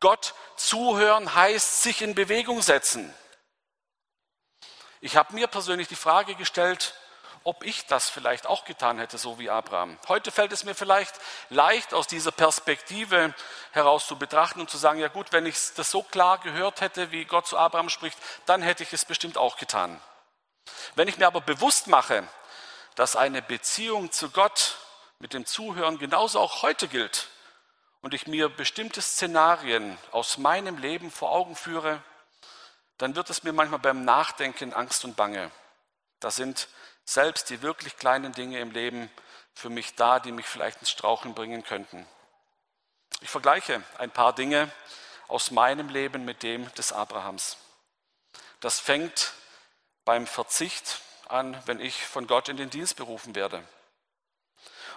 Gott 0.00 0.34
zuhören 0.56 1.34
heißt 1.34 1.82
sich 1.82 2.02
in 2.02 2.14
Bewegung 2.14 2.60
setzen. 2.60 3.14
Ich 5.04 5.18
habe 5.18 5.34
mir 5.34 5.48
persönlich 5.48 5.86
die 5.86 5.96
Frage 5.96 6.34
gestellt, 6.34 6.94
ob 7.42 7.62
ich 7.62 7.84
das 7.84 8.08
vielleicht 8.08 8.46
auch 8.46 8.64
getan 8.64 8.98
hätte, 8.98 9.18
so 9.18 9.38
wie 9.38 9.50
Abraham. 9.50 9.98
Heute 10.08 10.30
fällt 10.30 10.50
es 10.50 10.64
mir 10.64 10.74
vielleicht 10.74 11.14
leicht, 11.50 11.92
aus 11.92 12.06
dieser 12.06 12.30
Perspektive 12.30 13.34
heraus 13.72 14.06
zu 14.06 14.16
betrachten 14.16 14.60
und 14.60 14.70
zu 14.70 14.78
sagen, 14.78 14.98
ja 14.98 15.08
gut, 15.08 15.30
wenn 15.30 15.44
ich 15.44 15.58
das 15.76 15.90
so 15.90 16.02
klar 16.02 16.38
gehört 16.38 16.80
hätte, 16.80 17.12
wie 17.12 17.26
Gott 17.26 17.46
zu 17.46 17.58
Abraham 17.58 17.90
spricht, 17.90 18.16
dann 18.46 18.62
hätte 18.62 18.82
ich 18.82 18.94
es 18.94 19.04
bestimmt 19.04 19.36
auch 19.36 19.58
getan. 19.58 20.00
Wenn 20.94 21.06
ich 21.06 21.18
mir 21.18 21.26
aber 21.26 21.42
bewusst 21.42 21.86
mache, 21.86 22.26
dass 22.94 23.14
eine 23.14 23.42
Beziehung 23.42 24.10
zu 24.10 24.30
Gott 24.30 24.78
mit 25.18 25.34
dem 25.34 25.44
Zuhören 25.44 25.98
genauso 25.98 26.40
auch 26.40 26.62
heute 26.62 26.88
gilt 26.88 27.28
und 28.00 28.14
ich 28.14 28.26
mir 28.26 28.48
bestimmte 28.48 29.02
Szenarien 29.02 29.98
aus 30.12 30.38
meinem 30.38 30.78
Leben 30.78 31.10
vor 31.10 31.30
Augen 31.30 31.56
führe, 31.56 32.02
dann 32.98 33.16
wird 33.16 33.30
es 33.30 33.42
mir 33.42 33.52
manchmal 33.52 33.80
beim 33.80 34.04
Nachdenken 34.04 34.72
Angst 34.72 35.04
und 35.04 35.16
Bange. 35.16 35.50
Da 36.20 36.30
sind 36.30 36.68
selbst 37.04 37.50
die 37.50 37.62
wirklich 37.62 37.96
kleinen 37.96 38.32
Dinge 38.32 38.60
im 38.60 38.70
Leben 38.70 39.10
für 39.54 39.70
mich 39.70 39.94
da, 39.94 40.20
die 40.20 40.32
mich 40.32 40.46
vielleicht 40.46 40.80
ins 40.80 40.90
Strauchen 40.90 41.34
bringen 41.34 41.64
könnten. 41.64 42.06
Ich 43.20 43.30
vergleiche 43.30 43.82
ein 43.98 44.10
paar 44.10 44.34
Dinge 44.34 44.70
aus 45.28 45.50
meinem 45.50 45.88
Leben 45.88 46.24
mit 46.24 46.42
dem 46.42 46.72
des 46.74 46.92
Abrahams. 46.92 47.56
Das 48.60 48.80
fängt 48.80 49.32
beim 50.04 50.26
Verzicht 50.26 51.00
an, 51.28 51.60
wenn 51.66 51.80
ich 51.80 52.04
von 52.06 52.26
Gott 52.26 52.48
in 52.48 52.56
den 52.56 52.70
Dienst 52.70 52.96
berufen 52.96 53.34
werde. 53.34 53.62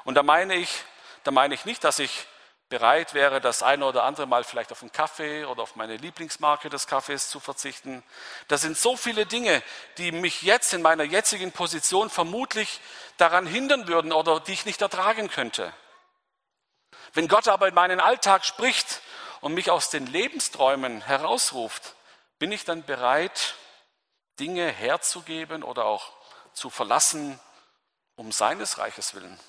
Und 0.04 0.16
da 0.16 0.24
meine 0.24 0.56
ich, 0.56 0.84
da 1.24 1.32
meine 1.32 1.54
ich 1.54 1.66
nicht, 1.66 1.84
dass 1.84 2.00
ich 2.00 2.28
bereit 2.70 3.14
wäre, 3.14 3.40
das 3.40 3.64
eine 3.64 3.86
oder 3.86 4.04
andere 4.04 4.28
Mal 4.28 4.44
vielleicht 4.44 4.72
auf 4.72 4.82
einen 4.82 4.92
Kaffee 4.92 5.46
oder 5.46 5.64
auf 5.64 5.76
meine 5.76 5.96
Lieblingsmarke 5.96 6.70
des 6.70 6.88
Kaffees 6.88 7.30
zu 7.30 7.40
verzichten. 7.40 8.04
Das 8.48 8.62
sind 8.62 8.78
so 8.78 8.98
viele 8.98 9.26
Dinge, 9.26 9.64
die 9.98 10.12
mich 10.12 10.42
jetzt 10.42 10.74
in 10.74 10.82
meiner 10.82 11.04
jetzigen 11.04 11.52
Position 11.52 12.10
vermutlich 12.10 12.82
daran 13.18 13.48
hindern 13.48 13.88
würden 13.88 14.12
oder 14.12 14.40
die 14.40 14.54
ich 14.54 14.66
nicht 14.66 14.82
ertragen 14.82 15.30
könnte. 15.30 15.74
Wenn 17.14 17.28
Gott 17.28 17.48
aber 17.48 17.70
in 17.70 17.74
meinen 17.74 18.00
Alltag 18.00 18.46
spricht 18.46 19.02
und 19.40 19.54
mich 19.54 19.72
aus 19.72 19.90
den 19.90 20.06
Lebensträumen 20.06 21.02
herausruft, 21.02 21.96
bin 22.38 22.52
ich 22.52 22.66
dann 22.66 22.84
bereit, 22.84 23.56
Dinge 24.40 24.68
herzugeben 24.68 25.64
oder 25.64 25.86
auch 25.86 26.12
zu 26.54 26.70
verlassen, 26.70 27.40
um 28.16 28.32
seines 28.32 28.78
Reiches 28.78 29.14
willen. 29.14 29.40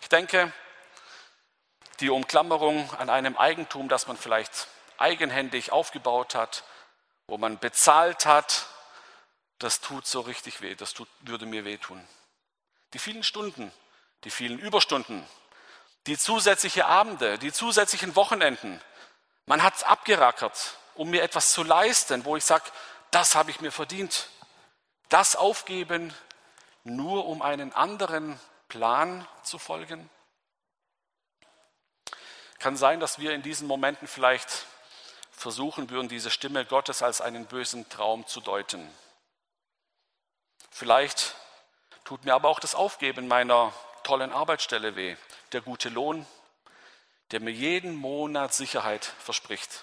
Ich 0.00 0.08
denke, 0.08 0.52
die 2.02 2.10
Umklammerung 2.10 2.92
an 2.98 3.08
einem 3.08 3.36
Eigentum, 3.36 3.88
das 3.88 4.08
man 4.08 4.16
vielleicht 4.16 4.66
eigenhändig 4.98 5.70
aufgebaut 5.70 6.34
hat, 6.34 6.64
wo 7.28 7.38
man 7.38 7.58
bezahlt 7.58 8.26
hat, 8.26 8.66
das 9.58 9.80
tut 9.80 10.06
so 10.06 10.20
richtig 10.20 10.60
weh, 10.60 10.74
das 10.74 10.94
tut, 10.94 11.08
würde 11.20 11.46
mir 11.46 11.64
wehtun. 11.64 12.04
Die 12.92 12.98
vielen 12.98 13.22
Stunden, 13.22 13.72
die 14.24 14.30
vielen 14.30 14.58
Überstunden, 14.58 15.24
die 16.08 16.18
zusätzliche 16.18 16.86
Abende, 16.86 17.38
die 17.38 17.52
zusätzlichen 17.52 18.16
Wochenenden, 18.16 18.80
man 19.46 19.62
hat 19.62 19.76
es 19.76 19.84
abgerackert, 19.84 20.76
um 20.96 21.08
mir 21.08 21.22
etwas 21.22 21.52
zu 21.52 21.62
leisten, 21.62 22.24
wo 22.24 22.36
ich 22.36 22.44
sage, 22.44 22.64
das 23.12 23.36
habe 23.36 23.52
ich 23.52 23.60
mir 23.60 23.70
verdient. 23.70 24.28
Das 25.08 25.36
aufgeben, 25.36 26.12
nur 26.82 27.26
um 27.26 27.42
einen 27.42 27.72
anderen 27.72 28.40
Plan 28.68 29.26
zu 29.44 29.60
folgen. 29.60 30.10
Kann 32.62 32.76
sein, 32.76 33.00
dass 33.00 33.18
wir 33.18 33.34
in 33.34 33.42
diesen 33.42 33.66
Momenten 33.66 34.06
vielleicht 34.06 34.66
versuchen 35.32 35.90
würden, 35.90 36.08
diese 36.08 36.30
Stimme 36.30 36.64
Gottes 36.64 37.02
als 37.02 37.20
einen 37.20 37.46
bösen 37.46 37.88
Traum 37.88 38.24
zu 38.28 38.40
deuten. 38.40 38.88
Vielleicht 40.70 41.34
tut 42.04 42.24
mir 42.24 42.34
aber 42.34 42.48
auch 42.48 42.60
das 42.60 42.76
Aufgeben 42.76 43.26
meiner 43.26 43.74
tollen 44.04 44.32
Arbeitsstelle 44.32 44.94
weh, 44.94 45.16
der 45.50 45.60
gute 45.60 45.88
Lohn, 45.88 46.24
der 47.32 47.40
mir 47.40 47.50
jeden 47.50 47.96
Monat 47.96 48.54
Sicherheit 48.54 49.06
verspricht. 49.06 49.82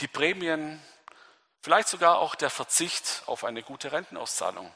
Die 0.00 0.08
Prämien, 0.08 0.82
vielleicht 1.62 1.88
sogar 1.88 2.18
auch 2.18 2.34
der 2.34 2.50
Verzicht 2.50 3.22
auf 3.24 3.44
eine 3.44 3.62
gute 3.62 3.92
Rentenauszahlung. 3.92 4.70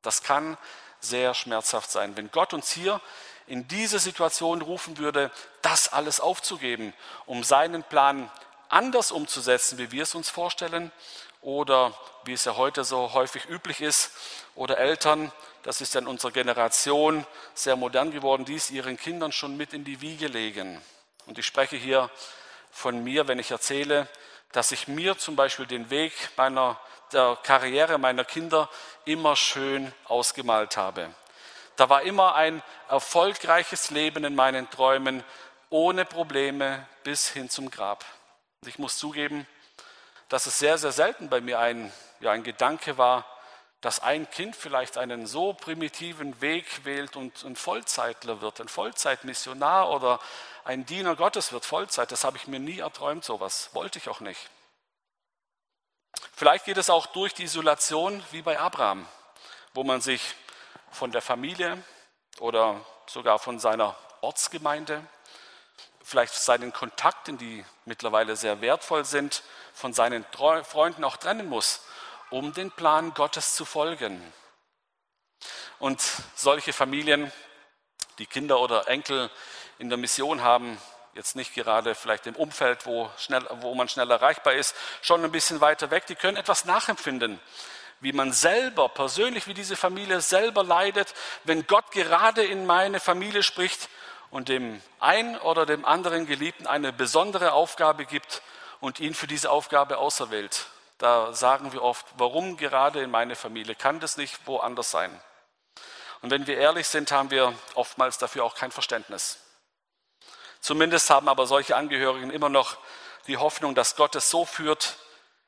Das 0.00 0.22
kann 0.22 0.56
sehr 0.98 1.34
schmerzhaft 1.34 1.90
sein. 1.90 2.16
Wenn 2.16 2.30
Gott 2.30 2.54
uns 2.54 2.70
hier 2.70 3.02
in 3.46 3.68
diese 3.68 3.98
Situation 3.98 4.62
rufen 4.62 4.98
würde, 4.98 5.30
das 5.62 5.92
alles 5.92 6.20
aufzugeben, 6.20 6.94
um 7.26 7.44
seinen 7.44 7.82
Plan 7.82 8.30
anders 8.68 9.12
umzusetzen, 9.12 9.78
wie 9.78 9.92
wir 9.92 10.02
es 10.04 10.14
uns 10.14 10.30
vorstellen, 10.30 10.90
oder 11.40 11.92
wie 12.24 12.32
es 12.32 12.46
ja 12.46 12.56
heute 12.56 12.84
so 12.84 13.12
häufig 13.12 13.46
üblich 13.48 13.80
ist, 13.80 14.12
oder 14.54 14.78
Eltern, 14.78 15.30
das 15.62 15.80
ist 15.80 15.94
ja 15.94 16.00
in 16.00 16.06
unserer 16.06 16.32
Generation 16.32 17.26
sehr 17.54 17.76
modern 17.76 18.10
geworden, 18.10 18.44
dies 18.44 18.70
ihren 18.70 18.96
Kindern 18.96 19.32
schon 19.32 19.56
mit 19.56 19.72
in 19.72 19.84
die 19.84 20.00
Wiege 20.00 20.26
legen. 20.26 20.80
Und 21.26 21.38
ich 21.38 21.46
spreche 21.46 21.76
hier 21.76 22.10
von 22.70 23.04
mir, 23.04 23.28
wenn 23.28 23.38
ich 23.38 23.50
erzähle, 23.50 24.08
dass 24.52 24.72
ich 24.72 24.88
mir 24.88 25.18
zum 25.18 25.36
Beispiel 25.36 25.66
den 25.66 25.90
Weg 25.90 26.12
meiner, 26.36 26.78
der 27.12 27.36
Karriere 27.42 27.98
meiner 27.98 28.24
Kinder 28.24 28.68
immer 29.04 29.36
schön 29.36 29.92
ausgemalt 30.04 30.76
habe. 30.76 31.10
Da 31.76 31.88
war 31.88 32.02
immer 32.02 32.34
ein 32.34 32.62
erfolgreiches 32.88 33.90
Leben 33.90 34.24
in 34.24 34.34
meinen 34.34 34.70
Träumen, 34.70 35.24
ohne 35.70 36.04
Probleme 36.04 36.86
bis 37.02 37.28
hin 37.28 37.50
zum 37.50 37.70
Grab. 37.70 38.04
Und 38.62 38.68
ich 38.68 38.78
muss 38.78 38.98
zugeben, 38.98 39.46
dass 40.28 40.46
es 40.46 40.58
sehr, 40.58 40.78
sehr 40.78 40.92
selten 40.92 41.28
bei 41.28 41.40
mir 41.40 41.58
ein, 41.58 41.92
ja, 42.20 42.30
ein 42.30 42.44
Gedanke 42.44 42.96
war, 42.96 43.24
dass 43.80 44.00
ein 44.00 44.30
Kind 44.30 44.56
vielleicht 44.56 44.96
einen 44.96 45.26
so 45.26 45.52
primitiven 45.52 46.40
Weg 46.40 46.84
wählt 46.84 47.16
und 47.16 47.44
ein 47.44 47.54
Vollzeitler 47.54 48.40
wird, 48.40 48.60
ein 48.60 48.68
Vollzeitmissionar 48.68 49.90
oder 49.90 50.20
ein 50.64 50.86
Diener 50.86 51.16
Gottes 51.16 51.52
wird, 51.52 51.66
Vollzeit. 51.66 52.10
Das 52.10 52.24
habe 52.24 52.38
ich 52.38 52.46
mir 52.46 52.60
nie 52.60 52.78
erträumt, 52.78 53.24
sowas. 53.24 53.68
Wollte 53.74 53.98
ich 53.98 54.08
auch 54.08 54.20
nicht. 54.20 54.48
Vielleicht 56.34 56.64
geht 56.64 56.78
es 56.78 56.88
auch 56.88 57.06
durch 57.06 57.34
die 57.34 57.44
Isolation 57.44 58.24
wie 58.30 58.40
bei 58.40 58.58
Abraham, 58.58 59.06
wo 59.74 59.84
man 59.84 60.00
sich 60.00 60.34
von 60.94 61.12
der 61.12 61.22
Familie 61.22 61.82
oder 62.38 62.80
sogar 63.06 63.38
von 63.38 63.58
seiner 63.58 63.96
Ortsgemeinde, 64.20 65.06
vielleicht 66.02 66.34
seinen 66.34 66.72
Kontakten, 66.72 67.36
die 67.36 67.64
mittlerweile 67.84 68.36
sehr 68.36 68.60
wertvoll 68.60 69.04
sind, 69.04 69.42
von 69.74 69.92
seinen 69.92 70.24
Freunden 70.32 71.04
auch 71.04 71.16
trennen 71.16 71.48
muss 71.48 71.82
um 72.34 72.52
den 72.52 72.72
Plan 72.72 73.14
Gottes 73.14 73.54
zu 73.54 73.64
folgen. 73.64 74.20
Und 75.78 76.02
solche 76.34 76.72
Familien, 76.72 77.30
die 78.18 78.26
Kinder 78.26 78.58
oder 78.58 78.88
Enkel 78.88 79.30
in 79.78 79.88
der 79.88 79.98
Mission 79.98 80.42
haben, 80.42 80.80
jetzt 81.14 81.36
nicht 81.36 81.54
gerade 81.54 81.94
vielleicht 81.94 82.26
im 82.26 82.34
Umfeld, 82.34 82.86
wo, 82.86 83.08
schnell, 83.18 83.46
wo 83.60 83.74
man 83.76 83.88
schnell 83.88 84.10
erreichbar 84.10 84.54
ist, 84.54 84.74
schon 85.00 85.24
ein 85.24 85.30
bisschen 85.30 85.60
weiter 85.60 85.92
weg, 85.92 86.06
die 86.06 86.16
können 86.16 86.36
etwas 86.36 86.64
nachempfinden, 86.64 87.38
wie 88.04 88.12
man 88.12 88.32
selber, 88.32 88.90
persönlich 88.90 89.46
wie 89.46 89.54
diese 89.54 89.76
Familie 89.76 90.20
selber 90.20 90.62
leidet, 90.62 91.14
wenn 91.44 91.66
Gott 91.66 91.90
gerade 91.90 92.44
in 92.44 92.66
meine 92.66 93.00
Familie 93.00 93.42
spricht 93.42 93.88
und 94.30 94.50
dem 94.50 94.82
einen 95.00 95.38
oder 95.38 95.64
dem 95.64 95.86
anderen 95.86 96.26
Geliebten 96.26 96.66
eine 96.66 96.92
besondere 96.92 97.52
Aufgabe 97.52 98.04
gibt 98.04 98.42
und 98.80 99.00
ihn 99.00 99.14
für 99.14 99.26
diese 99.26 99.50
Aufgabe 99.50 99.96
auserwählt. 99.96 100.66
Da 100.98 101.32
sagen 101.32 101.72
wir 101.72 101.82
oft, 101.82 102.04
warum 102.18 102.58
gerade 102.58 103.00
in 103.00 103.10
meine 103.10 103.36
Familie? 103.36 103.74
Kann 103.74 104.00
das 104.00 104.18
nicht 104.18 104.46
woanders 104.46 104.90
sein? 104.90 105.18
Und 106.20 106.30
wenn 106.30 106.46
wir 106.46 106.58
ehrlich 106.58 106.86
sind, 106.88 107.10
haben 107.10 107.30
wir 107.30 107.54
oftmals 107.74 108.18
dafür 108.18 108.44
auch 108.44 108.54
kein 108.54 108.70
Verständnis. 108.70 109.38
Zumindest 110.60 111.08
haben 111.08 111.28
aber 111.28 111.46
solche 111.46 111.74
Angehörigen 111.74 112.30
immer 112.30 112.50
noch 112.50 112.76
die 113.26 113.38
Hoffnung, 113.38 113.74
dass 113.74 113.96
Gott 113.96 114.14
es 114.14 114.28
so 114.28 114.44
führt, 114.44 114.96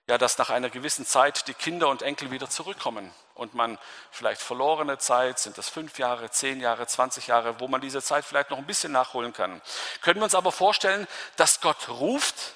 ja, 0.09 0.19
dass 0.19 0.38
nach 0.38 0.51
einer 0.51 0.71
gewissen 0.71 1.05
Zeit 1.05 1.49
die 1.49 1.55
Kinder 1.55 1.88
und 1.88 2.03
Enkel 2.03 2.31
wieder 2.31 2.49
zurückkommen 2.49 3.12
und 3.35 3.55
man 3.55 3.79
vielleicht 4.11 4.40
verlorene 4.40 4.99
Zeit, 4.99 5.38
sind 5.38 5.59
das 5.59 5.69
fünf 5.69 5.99
Jahre, 5.99 6.31
zehn 6.31 6.61
Jahre, 6.61 6.87
zwanzig 6.87 7.27
Jahre, 7.27 7.59
wo 7.59 7.66
man 7.66 7.81
diese 7.81 8.01
Zeit 8.01 8.25
vielleicht 8.25 8.51
noch 8.51 8.59
ein 8.59 8.66
bisschen 8.66 8.92
nachholen 8.92 9.33
kann. 9.33 9.61
Können 10.03 10.21
wir 10.21 10.25
uns 10.25 10.35
aber 10.35 10.53
vorstellen, 10.53 11.09
dass 11.37 11.61
Gott 11.61 11.88
ruft 11.88 12.55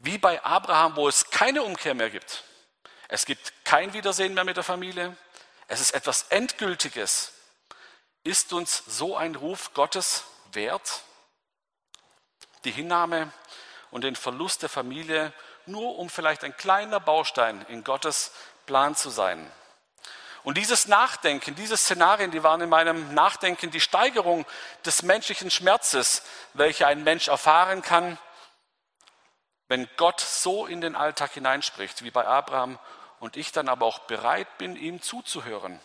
wie 0.00 0.18
bei 0.18 0.42
Abraham, 0.42 0.96
wo 0.96 1.08
es 1.08 1.30
keine 1.30 1.62
Umkehr 1.62 1.94
mehr 1.94 2.10
gibt. 2.10 2.42
Es 3.08 3.24
gibt 3.24 3.52
kein 3.64 3.92
Wiedersehen 3.92 4.34
mehr 4.34 4.44
mit 4.44 4.56
der 4.56 4.64
Familie. 4.64 5.16
Es 5.68 5.80
ist 5.80 5.94
etwas 5.94 6.24
Endgültiges. 6.30 7.32
Ist 8.24 8.52
uns 8.52 8.82
so 8.86 9.16
ein 9.16 9.34
Ruf 9.36 9.72
Gottes 9.74 10.24
wert? 10.52 11.02
Die 12.64 12.72
Hinnahme 12.72 13.32
und 13.90 14.02
den 14.02 14.16
Verlust 14.16 14.62
der 14.62 14.68
Familie, 14.68 15.32
nur 15.70 15.98
um 15.98 16.10
vielleicht 16.10 16.44
ein 16.44 16.56
kleiner 16.56 17.00
Baustein 17.00 17.64
in 17.68 17.84
Gottes 17.84 18.32
Plan 18.66 18.94
zu 18.94 19.10
sein. 19.10 19.50
Und 20.42 20.56
dieses 20.56 20.88
Nachdenken, 20.88 21.54
diese 21.54 21.76
Szenarien, 21.76 22.30
die 22.30 22.42
waren 22.42 22.62
in 22.62 22.70
meinem 22.70 23.14
Nachdenken 23.14 23.70
die 23.70 23.80
Steigerung 23.80 24.46
des 24.84 25.02
menschlichen 25.02 25.50
Schmerzes, 25.50 26.22
welche 26.54 26.86
ein 26.86 27.04
Mensch 27.04 27.28
erfahren 27.28 27.82
kann, 27.82 28.18
wenn 29.68 29.88
Gott 29.96 30.20
so 30.20 30.66
in 30.66 30.80
den 30.80 30.96
Alltag 30.96 31.32
hineinspricht, 31.32 32.02
wie 32.02 32.10
bei 32.10 32.26
Abraham, 32.26 32.78
und 33.20 33.36
ich 33.36 33.52
dann 33.52 33.68
aber 33.68 33.84
auch 33.84 34.00
bereit 34.00 34.58
bin, 34.58 34.76
ihm 34.76 35.02
zuzuhören. 35.02 35.78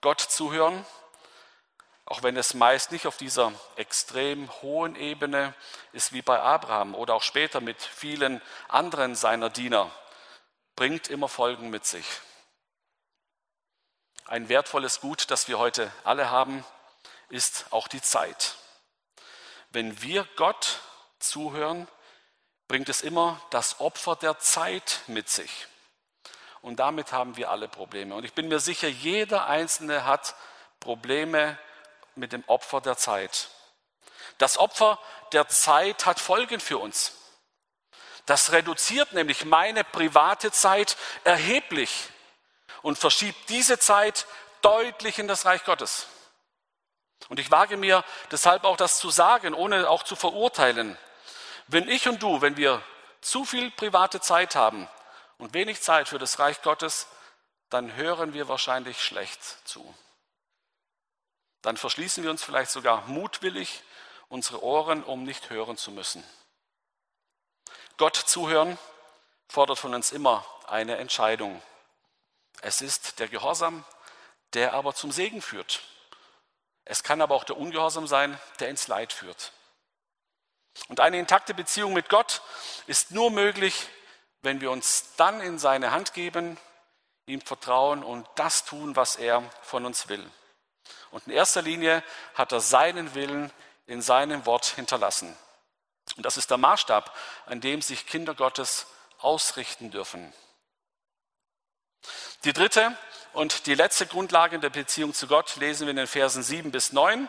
Gott 0.00 0.20
zuhören, 0.20 0.84
auch 2.04 2.22
wenn 2.22 2.36
es 2.36 2.54
meist 2.54 2.92
nicht 2.92 3.06
auf 3.06 3.16
dieser 3.16 3.52
extrem 3.76 4.50
hohen 4.62 4.96
Ebene 4.96 5.54
ist 5.92 6.12
wie 6.12 6.22
bei 6.22 6.40
Abraham 6.40 6.94
oder 6.94 7.14
auch 7.14 7.22
später 7.22 7.60
mit 7.60 7.80
vielen 7.80 8.42
anderen 8.68 9.14
seiner 9.14 9.50
Diener, 9.50 9.90
bringt 10.74 11.08
immer 11.08 11.28
Folgen 11.28 11.70
mit 11.70 11.86
sich. 11.86 12.06
Ein 14.26 14.48
wertvolles 14.48 15.00
Gut, 15.00 15.30
das 15.30 15.48
wir 15.48 15.58
heute 15.58 15.92
alle 16.04 16.30
haben, 16.30 16.64
ist 17.28 17.66
auch 17.70 17.88
die 17.88 18.02
Zeit. 18.02 18.56
Wenn 19.70 20.02
wir 20.02 20.26
Gott 20.36 20.80
zuhören, 21.18 21.88
bringt 22.68 22.88
es 22.88 23.02
immer 23.02 23.40
das 23.50 23.80
Opfer 23.80 24.16
der 24.16 24.38
Zeit 24.38 25.00
mit 25.06 25.28
sich. 25.28 25.66
Und 26.60 26.76
damit 26.76 27.12
haben 27.12 27.36
wir 27.36 27.50
alle 27.50 27.68
Probleme. 27.68 28.14
Und 28.14 28.24
ich 28.24 28.34
bin 28.34 28.48
mir 28.48 28.60
sicher, 28.60 28.88
jeder 28.88 29.46
Einzelne 29.46 30.04
hat 30.04 30.34
Probleme 30.78 31.58
mit 32.14 32.32
dem 32.32 32.44
Opfer 32.46 32.80
der 32.80 32.96
Zeit. 32.96 33.48
Das 34.38 34.58
Opfer 34.58 34.98
der 35.32 35.48
Zeit 35.48 36.06
hat 36.06 36.20
Folgen 36.20 36.60
für 36.60 36.78
uns. 36.78 37.12
Das 38.26 38.52
reduziert 38.52 39.12
nämlich 39.12 39.44
meine 39.44 39.84
private 39.84 40.52
Zeit 40.52 40.96
erheblich 41.24 42.08
und 42.82 42.98
verschiebt 42.98 43.48
diese 43.48 43.78
Zeit 43.78 44.26
deutlich 44.62 45.18
in 45.18 45.28
das 45.28 45.44
Reich 45.44 45.64
Gottes. 45.64 46.06
Und 47.28 47.40
ich 47.40 47.50
wage 47.50 47.76
mir 47.76 48.04
deshalb 48.30 48.64
auch 48.64 48.76
das 48.76 48.98
zu 48.98 49.10
sagen, 49.10 49.54
ohne 49.54 49.88
auch 49.88 50.02
zu 50.02 50.16
verurteilen. 50.16 50.98
Wenn 51.66 51.88
ich 51.88 52.08
und 52.08 52.22
du, 52.22 52.40
wenn 52.40 52.56
wir 52.56 52.82
zu 53.20 53.44
viel 53.44 53.70
private 53.70 54.20
Zeit 54.20 54.56
haben 54.56 54.88
und 55.38 55.54
wenig 55.54 55.80
Zeit 55.80 56.08
für 56.08 56.18
das 56.18 56.38
Reich 56.38 56.62
Gottes, 56.62 57.06
dann 57.70 57.94
hören 57.94 58.34
wir 58.34 58.48
wahrscheinlich 58.48 59.02
schlecht 59.02 59.40
zu. 59.66 59.94
Dann 61.62 61.76
verschließen 61.76 62.22
wir 62.22 62.30
uns 62.30 62.42
vielleicht 62.42 62.70
sogar 62.70 63.06
mutwillig 63.06 63.82
unsere 64.28 64.62
Ohren, 64.62 65.04
um 65.04 65.24
nicht 65.24 65.50
hören 65.50 65.76
zu 65.76 65.90
müssen. 65.90 66.24
Gott 67.96 68.16
zuhören 68.16 68.78
fordert 69.48 69.78
von 69.78 69.94
uns 69.94 70.12
immer 70.12 70.44
eine 70.66 70.96
Entscheidung. 70.96 71.62
Es 72.62 72.80
ist 72.80 73.18
der 73.18 73.28
Gehorsam, 73.28 73.84
der 74.54 74.72
aber 74.72 74.94
zum 74.94 75.12
Segen 75.12 75.42
führt. 75.42 75.82
Es 76.84 77.02
kann 77.02 77.20
aber 77.20 77.34
auch 77.34 77.44
der 77.44 77.56
Ungehorsam 77.56 78.06
sein, 78.06 78.38
der 78.58 78.68
ins 78.68 78.88
Leid 78.88 79.12
führt. 79.12 79.52
Und 80.88 81.00
eine 81.00 81.18
intakte 81.18 81.54
Beziehung 81.54 81.92
mit 81.92 82.08
Gott 82.08 82.42
ist 82.86 83.10
nur 83.10 83.30
möglich, 83.30 83.88
wenn 84.40 84.60
wir 84.60 84.70
uns 84.70 85.14
dann 85.16 85.40
in 85.40 85.58
seine 85.58 85.92
Hand 85.92 86.14
geben, 86.14 86.58
ihm 87.26 87.40
vertrauen 87.40 88.02
und 88.02 88.26
das 88.34 88.64
tun, 88.64 88.96
was 88.96 89.16
er 89.16 89.42
von 89.62 89.86
uns 89.86 90.08
will. 90.08 90.28
Und 91.12 91.26
in 91.26 91.32
erster 91.32 91.62
Linie 91.62 92.02
hat 92.34 92.52
er 92.52 92.60
seinen 92.60 93.14
Willen 93.14 93.52
in 93.86 94.02
seinem 94.02 94.44
Wort 94.46 94.66
hinterlassen. 94.66 95.36
Und 96.16 96.24
das 96.26 96.36
ist 96.36 96.50
der 96.50 96.58
Maßstab, 96.58 97.14
an 97.46 97.60
dem 97.60 97.82
sich 97.82 98.06
Kinder 98.06 98.34
Gottes 98.34 98.86
ausrichten 99.20 99.90
dürfen. 99.90 100.32
Die 102.44 102.52
dritte 102.52 102.96
und 103.34 103.66
die 103.66 103.74
letzte 103.74 104.06
Grundlage 104.06 104.56
in 104.56 104.60
der 104.60 104.70
Beziehung 104.70 105.14
zu 105.14 105.28
Gott 105.28 105.56
lesen 105.56 105.86
wir 105.86 105.90
in 105.90 105.96
den 105.96 106.06
Versen 106.06 106.42
7 106.42 106.72
bis 106.72 106.92
9. 106.92 107.28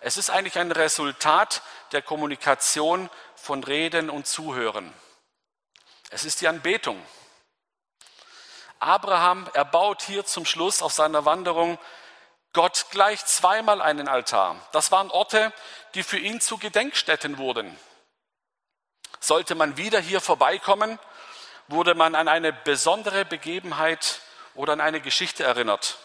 Es 0.00 0.16
ist 0.16 0.30
eigentlich 0.30 0.58
ein 0.58 0.72
Resultat 0.72 1.62
der 1.92 2.02
Kommunikation 2.02 3.10
von 3.34 3.62
Reden 3.62 4.10
und 4.10 4.26
Zuhören. 4.26 4.92
Es 6.10 6.24
ist 6.24 6.40
die 6.40 6.48
Anbetung. 6.48 7.04
Abraham 8.78 9.48
erbaut 9.54 10.02
hier 10.02 10.24
zum 10.24 10.44
Schluss 10.44 10.82
auf 10.82 10.92
seiner 10.92 11.24
Wanderung 11.24 11.78
Gott 12.54 12.86
gleich 12.90 13.26
zweimal 13.26 13.82
einen 13.82 14.08
Altar. 14.08 14.56
Das 14.72 14.90
waren 14.90 15.10
Orte, 15.10 15.52
die 15.94 16.02
für 16.02 16.18
ihn 16.18 16.40
zu 16.40 16.56
Gedenkstätten 16.56 17.36
wurden. 17.36 17.76
Sollte 19.20 19.54
man 19.54 19.76
wieder 19.76 20.00
hier 20.00 20.20
vorbeikommen, 20.20 20.98
wurde 21.68 21.94
man 21.94 22.14
an 22.14 22.28
eine 22.28 22.52
besondere 22.52 23.24
Begebenheit 23.24 24.20
oder 24.54 24.72
an 24.72 24.80
eine 24.80 25.00
Geschichte 25.00 25.42
erinnert. 25.42 25.98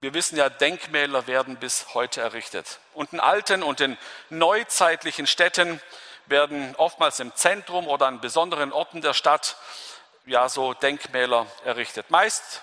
Wir 0.00 0.14
wissen 0.14 0.38
ja, 0.38 0.48
Denkmäler 0.48 1.26
werden 1.26 1.56
bis 1.56 1.92
heute 1.92 2.20
errichtet. 2.20 2.78
Und 2.94 3.12
in 3.12 3.20
alten 3.20 3.62
und 3.62 3.80
in 3.80 3.98
neuzeitlichen 4.30 5.26
Städten 5.26 5.80
werden 6.26 6.74
oftmals 6.76 7.20
im 7.20 7.34
Zentrum 7.34 7.88
oder 7.88 8.06
an 8.06 8.20
besonderen 8.20 8.72
Orten 8.72 9.02
der 9.02 9.12
Stadt 9.12 9.56
ja 10.24 10.48
so 10.48 10.72
Denkmäler 10.72 11.46
errichtet. 11.64 12.10
Meist 12.10 12.62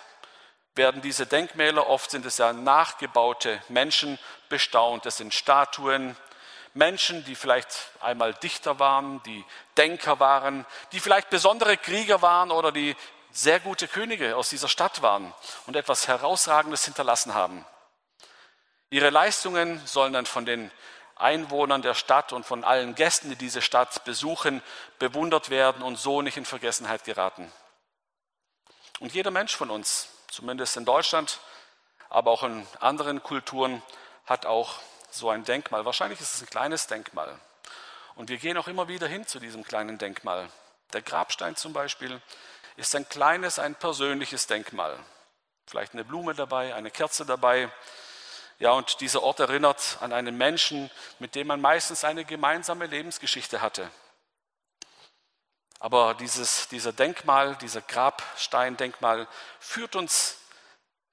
werden 0.76 1.02
diese 1.02 1.26
Denkmäler, 1.26 1.88
oft 1.88 2.12
sind 2.12 2.26
es 2.26 2.38
ja 2.38 2.54
nachgebaute 2.54 3.62
Menschen, 3.70 4.20
bestaunt. 4.50 5.06
Es 5.06 5.18
sind 5.18 5.34
Statuen, 5.34 6.16
Menschen, 6.74 7.24
die 7.24 7.36
vielleicht 7.36 7.92
einmal 8.02 8.34
Dichter 8.34 8.80
waren, 8.80 9.24
die 9.24 9.44
Denker 9.78 10.20
waren, 10.20 10.66
die 10.92 11.00
vielleicht 11.00 11.30
besondere 11.30 11.78
Krieger 11.78 12.22
waren 12.22 12.52
oder 12.52 12.72
die 12.72 12.96
sehr 13.32 13.60
gute 13.60 13.88
Könige 13.88 14.36
aus 14.36 14.50
dieser 14.50 14.68
Stadt 14.68 15.02
waren 15.02 15.34
und 15.66 15.76
etwas 15.76 16.08
Herausragendes 16.08 16.86
hinterlassen 16.86 17.34
haben. 17.34 17.66
Ihre 18.90 19.10
Leistungen 19.10 19.82
sollen 19.86 20.14
dann 20.14 20.26
von 20.26 20.46
den 20.46 20.72
Einwohnern 21.16 21.82
der 21.82 21.94
Stadt 21.94 22.34
und 22.34 22.46
von 22.46 22.66
allen 22.66 22.94
Gästen, 22.96 23.30
die 23.30 23.36
diese 23.36 23.62
Stadt 23.62 24.04
besuchen, 24.04 24.62
bewundert 25.00 25.50
werden 25.50 25.82
und 25.82 25.98
so 25.98 26.22
nicht 26.22 26.38
in 26.38 26.46
Vergessenheit 26.46 27.06
geraten. 27.06 27.52
Und 29.00 29.14
jeder 29.14 29.32
Mensch 29.32 29.56
von 29.56 29.70
uns, 29.70 30.10
zumindest 30.36 30.76
in 30.76 30.86
Deutschland, 30.86 31.40
aber 32.10 32.32
auch 32.32 32.44
in 32.44 32.68
anderen 32.82 33.24
Kulturen, 33.24 33.82
hat 34.26 34.46
auch 34.46 34.80
so 35.10 35.30
ein 35.30 35.46
Denkmal. 35.46 35.86
Wahrscheinlich 35.86 36.20
ist 36.20 36.36
es 36.36 36.42
ein 36.42 36.50
kleines 36.50 36.88
Denkmal. 36.88 37.40
Und 38.16 38.30
wir 38.30 38.38
gehen 38.38 38.58
auch 38.58 38.68
immer 38.68 38.88
wieder 38.88 39.08
hin 39.08 39.26
zu 39.26 39.40
diesem 39.40 39.64
kleinen 39.64 39.98
Denkmal. 39.98 40.50
Der 40.94 41.02
Grabstein 41.02 41.56
zum 41.56 41.74
Beispiel 41.74 42.22
ist 42.76 42.96
ein 42.96 43.08
kleines, 43.08 43.60
ein 43.60 43.76
persönliches 43.76 44.48
Denkmal. 44.48 44.98
Vielleicht 45.68 45.94
eine 45.94 46.04
Blume 46.04 46.34
dabei, 46.34 46.76
eine 46.76 46.92
Kerze 46.92 47.26
dabei. 47.26 47.72
Ja, 48.60 48.72
und 48.72 49.00
dieser 49.02 49.24
Ort 49.24 49.40
erinnert 49.40 49.98
an 50.02 50.12
einen 50.12 50.38
Menschen, 50.38 50.92
mit 51.20 51.36
dem 51.36 51.48
man 51.48 51.62
meistens 51.62 52.04
eine 52.04 52.26
gemeinsame 52.26 52.88
Lebensgeschichte 52.88 53.62
hatte. 53.62 53.90
Aber 55.80 56.14
dieses, 56.14 56.68
dieser 56.70 56.94
Denkmal, 56.94 57.56
dieser 57.58 57.82
Grabsteindenkmal 57.82 59.28
führt 59.60 59.96
uns 59.96 60.38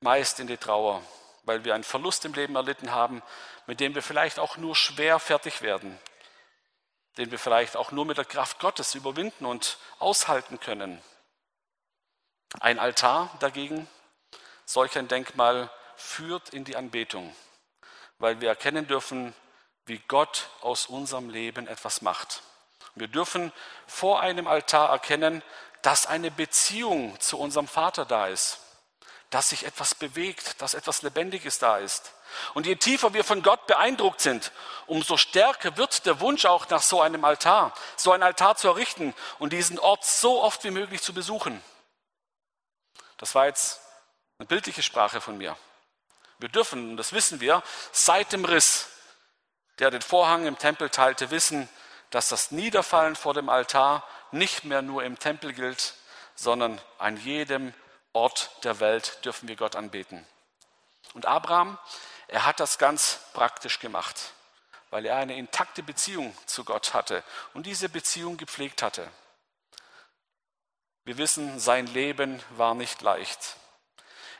meist 0.00 0.40
in 0.40 0.46
die 0.46 0.56
Trauer, 0.56 1.02
weil 1.44 1.64
wir 1.64 1.74
einen 1.74 1.84
Verlust 1.84 2.24
im 2.24 2.34
Leben 2.34 2.56
erlitten 2.56 2.92
haben, 2.92 3.22
mit 3.66 3.80
dem 3.80 3.94
wir 3.94 4.02
vielleicht 4.02 4.38
auch 4.38 4.56
nur 4.56 4.74
schwer 4.76 5.18
fertig 5.18 5.62
werden, 5.62 5.98
den 7.16 7.30
wir 7.30 7.38
vielleicht 7.38 7.76
auch 7.76 7.92
nur 7.92 8.04
mit 8.04 8.18
der 8.18 8.24
Kraft 8.24 8.58
Gottes 8.60 8.94
überwinden 8.94 9.46
und 9.46 9.78
aushalten 9.98 10.58
können. 10.60 11.02
Ein 12.60 12.78
Altar 12.78 13.30
dagegen, 13.40 13.88
solch 14.64 14.96
ein 14.98 15.08
Denkmal, 15.08 15.70
führt 15.96 16.50
in 16.50 16.64
die 16.64 16.76
Anbetung, 16.76 17.34
weil 18.18 18.40
wir 18.40 18.48
erkennen 18.48 18.86
dürfen, 18.86 19.34
wie 19.86 19.98
Gott 20.08 20.48
aus 20.60 20.86
unserem 20.86 21.30
Leben 21.30 21.66
etwas 21.66 22.02
macht. 22.02 22.42
Wir 22.94 23.08
dürfen 23.08 23.52
vor 23.86 24.20
einem 24.20 24.46
Altar 24.46 24.90
erkennen, 24.90 25.42
dass 25.82 26.06
eine 26.06 26.30
Beziehung 26.30 27.18
zu 27.20 27.38
unserem 27.38 27.66
Vater 27.66 28.04
da 28.04 28.28
ist, 28.28 28.60
dass 29.30 29.48
sich 29.48 29.64
etwas 29.64 29.94
bewegt, 29.94 30.60
dass 30.60 30.74
etwas 30.74 31.02
Lebendiges 31.02 31.58
da 31.58 31.78
ist. 31.78 32.12
Und 32.54 32.66
je 32.66 32.76
tiefer 32.76 33.12
wir 33.14 33.24
von 33.24 33.42
Gott 33.42 33.66
beeindruckt 33.66 34.20
sind, 34.20 34.52
umso 34.86 35.16
stärker 35.16 35.76
wird 35.76 36.06
der 36.06 36.20
Wunsch 36.20 36.44
auch 36.44 36.68
nach 36.68 36.82
so 36.82 37.00
einem 37.00 37.24
Altar, 37.24 37.74
so 37.96 38.12
ein 38.12 38.22
Altar 38.22 38.56
zu 38.56 38.68
errichten 38.68 39.14
und 39.38 39.52
diesen 39.52 39.78
Ort 39.78 40.04
so 40.04 40.42
oft 40.42 40.64
wie 40.64 40.70
möglich 40.70 41.02
zu 41.02 41.12
besuchen. 41.12 41.62
Das 43.18 43.34
war 43.34 43.46
jetzt 43.46 43.80
eine 44.38 44.46
bildliche 44.46 44.82
Sprache 44.82 45.20
von 45.20 45.38
mir. 45.38 45.56
Wir 46.38 46.48
dürfen, 46.48 46.90
und 46.90 46.96
das 46.96 47.12
wissen 47.12 47.40
wir, 47.40 47.62
seit 47.92 48.32
dem 48.32 48.44
Riss, 48.44 48.88
der 49.78 49.90
den 49.90 50.02
Vorhang 50.02 50.46
im 50.46 50.58
Tempel 50.58 50.90
teilte, 50.90 51.30
wissen, 51.30 51.68
dass 52.12 52.28
das 52.28 52.50
Niederfallen 52.50 53.16
vor 53.16 53.34
dem 53.34 53.48
Altar 53.48 54.06
nicht 54.30 54.64
mehr 54.64 54.82
nur 54.82 55.02
im 55.02 55.18
Tempel 55.18 55.52
gilt, 55.52 55.94
sondern 56.34 56.80
an 56.98 57.16
jedem 57.16 57.74
Ort 58.12 58.50
der 58.64 58.80
Welt 58.80 59.24
dürfen 59.24 59.48
wir 59.48 59.56
Gott 59.56 59.74
anbeten. 59.74 60.26
Und 61.14 61.26
Abraham, 61.26 61.78
er 62.28 62.44
hat 62.44 62.60
das 62.60 62.78
ganz 62.78 63.20
praktisch 63.32 63.80
gemacht, 63.80 64.32
weil 64.90 65.06
er 65.06 65.16
eine 65.16 65.36
intakte 65.36 65.82
Beziehung 65.82 66.36
zu 66.46 66.64
Gott 66.64 66.92
hatte 66.92 67.24
und 67.54 67.64
diese 67.64 67.88
Beziehung 67.88 68.36
gepflegt 68.36 68.82
hatte. 68.82 69.08
Wir 71.04 71.16
wissen, 71.16 71.58
sein 71.58 71.86
Leben 71.86 72.42
war 72.50 72.74
nicht 72.74 73.00
leicht. 73.00 73.56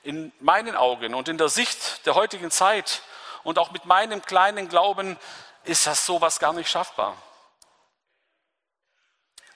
In 0.03 0.31
meinen 0.41 0.77
Augen 0.77 1.15
und 1.15 1.29
in 1.29 1.39
der 1.39 1.49
Sicht 1.49 2.05
der 2.05 2.15
heutigen 2.15 2.51
Zeit 2.51 3.03
und 3.45 3.59
auch 3.59 3.71
mit 3.71 3.87
meinem 3.87 4.21
kleinen 4.23 4.69
Glauben 4.69 5.19
ist 5.65 5.87
das 5.87 6.05
sowas 6.05 6.39
gar 6.39 6.53
nicht 6.53 6.71
schaffbar. 6.71 7.17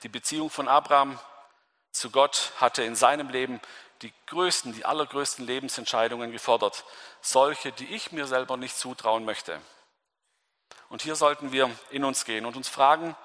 Die 0.07 0.13
Beziehung 0.13 0.51
von 0.51 0.69
Abraham 0.69 1.19
zu 1.91 2.13
Gott 2.13 2.53
hatte 2.59 2.85
in 2.85 2.95
seinem 2.95 3.29
Leben 3.29 3.61
die 4.03 4.13
größten, 4.27 4.73
die 4.73 4.85
allergrößten 4.85 5.45
Lebensentscheidungen 5.45 6.31
gefordert. 6.31 6.85
Solche, 7.23 7.73
die 7.73 7.93
ich 7.93 8.13
mir 8.13 8.29
selber 8.29 8.57
nicht 8.57 8.79
zutrauen 8.79 9.25
möchte. 9.25 9.61
Und 10.91 11.03
hier 11.03 11.17
sollten 11.17 11.51
wir 11.51 11.77
in 11.91 12.05
uns 12.05 12.25
gehen 12.25 12.47
und 12.47 12.55
uns 12.55 12.69
fragen, 12.69 13.17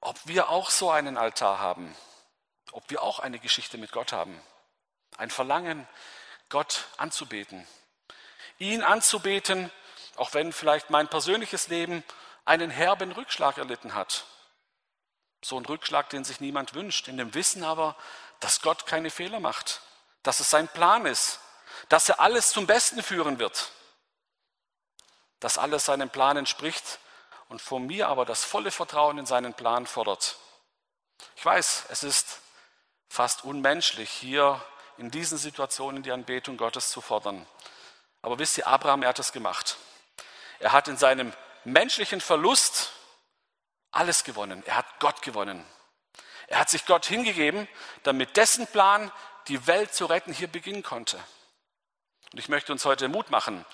ob 0.00 0.16
wir 0.24 0.48
auch 0.48 0.70
so 0.70 0.90
einen 0.90 1.18
Altar 1.18 1.60
haben, 1.60 1.94
ob 2.72 2.88
wir 2.88 3.02
auch 3.02 3.18
eine 3.18 3.38
Geschichte 3.38 3.76
mit 3.76 3.92
Gott 3.92 4.12
haben. 4.12 4.40
Ein 5.18 5.28
Verlangen, 5.28 5.86
Gott 6.48 6.86
anzubeten. 6.96 7.68
Ihn 8.56 8.82
anzubeten, 8.82 9.70
auch 10.16 10.32
wenn 10.32 10.54
vielleicht 10.54 10.88
mein 10.88 11.08
persönliches 11.08 11.68
Leben 11.68 12.02
einen 12.46 12.70
herben 12.70 13.12
Rückschlag 13.12 13.58
erlitten 13.58 13.94
hat. 13.94 14.24
So 15.42 15.58
ein 15.58 15.66
Rückschlag, 15.66 16.08
den 16.10 16.24
sich 16.24 16.40
niemand 16.40 16.74
wünscht, 16.74 17.08
in 17.08 17.16
dem 17.16 17.34
Wissen 17.34 17.62
aber, 17.62 17.96
dass 18.40 18.60
Gott 18.60 18.86
keine 18.86 19.10
Fehler 19.10 19.40
macht, 19.40 19.80
dass 20.22 20.40
es 20.40 20.50
sein 20.50 20.68
Plan 20.68 21.06
ist, 21.06 21.40
dass 21.88 22.08
er 22.08 22.20
alles 22.20 22.50
zum 22.50 22.66
Besten 22.66 23.02
führen 23.02 23.38
wird, 23.38 23.70
dass 25.40 25.58
alles 25.58 25.84
seinem 25.84 26.10
Plan 26.10 26.36
entspricht 26.36 26.98
und 27.48 27.62
von 27.62 27.86
mir 27.86 28.08
aber 28.08 28.24
das 28.24 28.44
volle 28.44 28.70
Vertrauen 28.70 29.18
in 29.18 29.26
seinen 29.26 29.54
Plan 29.54 29.86
fordert. 29.86 30.36
Ich 31.36 31.44
weiß, 31.44 31.84
es 31.90 32.02
ist 32.02 32.40
fast 33.08 33.44
unmenschlich, 33.44 34.10
hier 34.10 34.60
in 34.98 35.10
diesen 35.10 35.38
Situationen 35.38 36.02
die 36.02 36.12
Anbetung 36.12 36.56
Gottes 36.56 36.90
zu 36.90 37.00
fordern. 37.00 37.46
Aber 38.22 38.38
wisst 38.38 38.58
ihr, 38.58 38.66
Abraham, 38.66 39.02
er 39.02 39.10
hat 39.10 39.18
es 39.18 39.32
gemacht. 39.32 39.76
Er 40.58 40.72
hat 40.72 40.88
in 40.88 40.96
seinem 40.96 41.32
menschlichen 41.64 42.20
Verlust 42.20 42.92
alles 43.96 44.24
gewonnen. 44.24 44.62
Er 44.66 44.76
hat 44.76 44.86
Gott 45.00 45.22
gewonnen. 45.22 45.64
Er 46.48 46.60
hat 46.60 46.70
sich 46.70 46.86
Gott 46.86 47.06
hingegeben, 47.06 47.68
damit 48.02 48.36
dessen 48.36 48.66
Plan, 48.66 49.10
die 49.48 49.66
Welt 49.66 49.94
zu 49.94 50.06
retten, 50.06 50.32
hier 50.32 50.48
beginnen 50.48 50.82
konnte. 50.82 51.16
Und 52.32 52.38
ich 52.38 52.48
möchte 52.48 52.72
uns 52.72 52.84
heute 52.84 53.08
Mut 53.08 53.30
machen, 53.30 53.64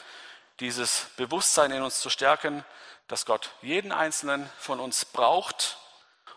dieses 0.60 1.06
Bewusstsein 1.16 1.72
in 1.72 1.82
uns 1.82 2.00
zu 2.00 2.10
stärken, 2.10 2.64
dass 3.08 3.26
Gott 3.26 3.50
jeden 3.62 3.92
einzelnen 3.92 4.48
von 4.58 4.80
uns 4.80 5.04
braucht, 5.04 5.78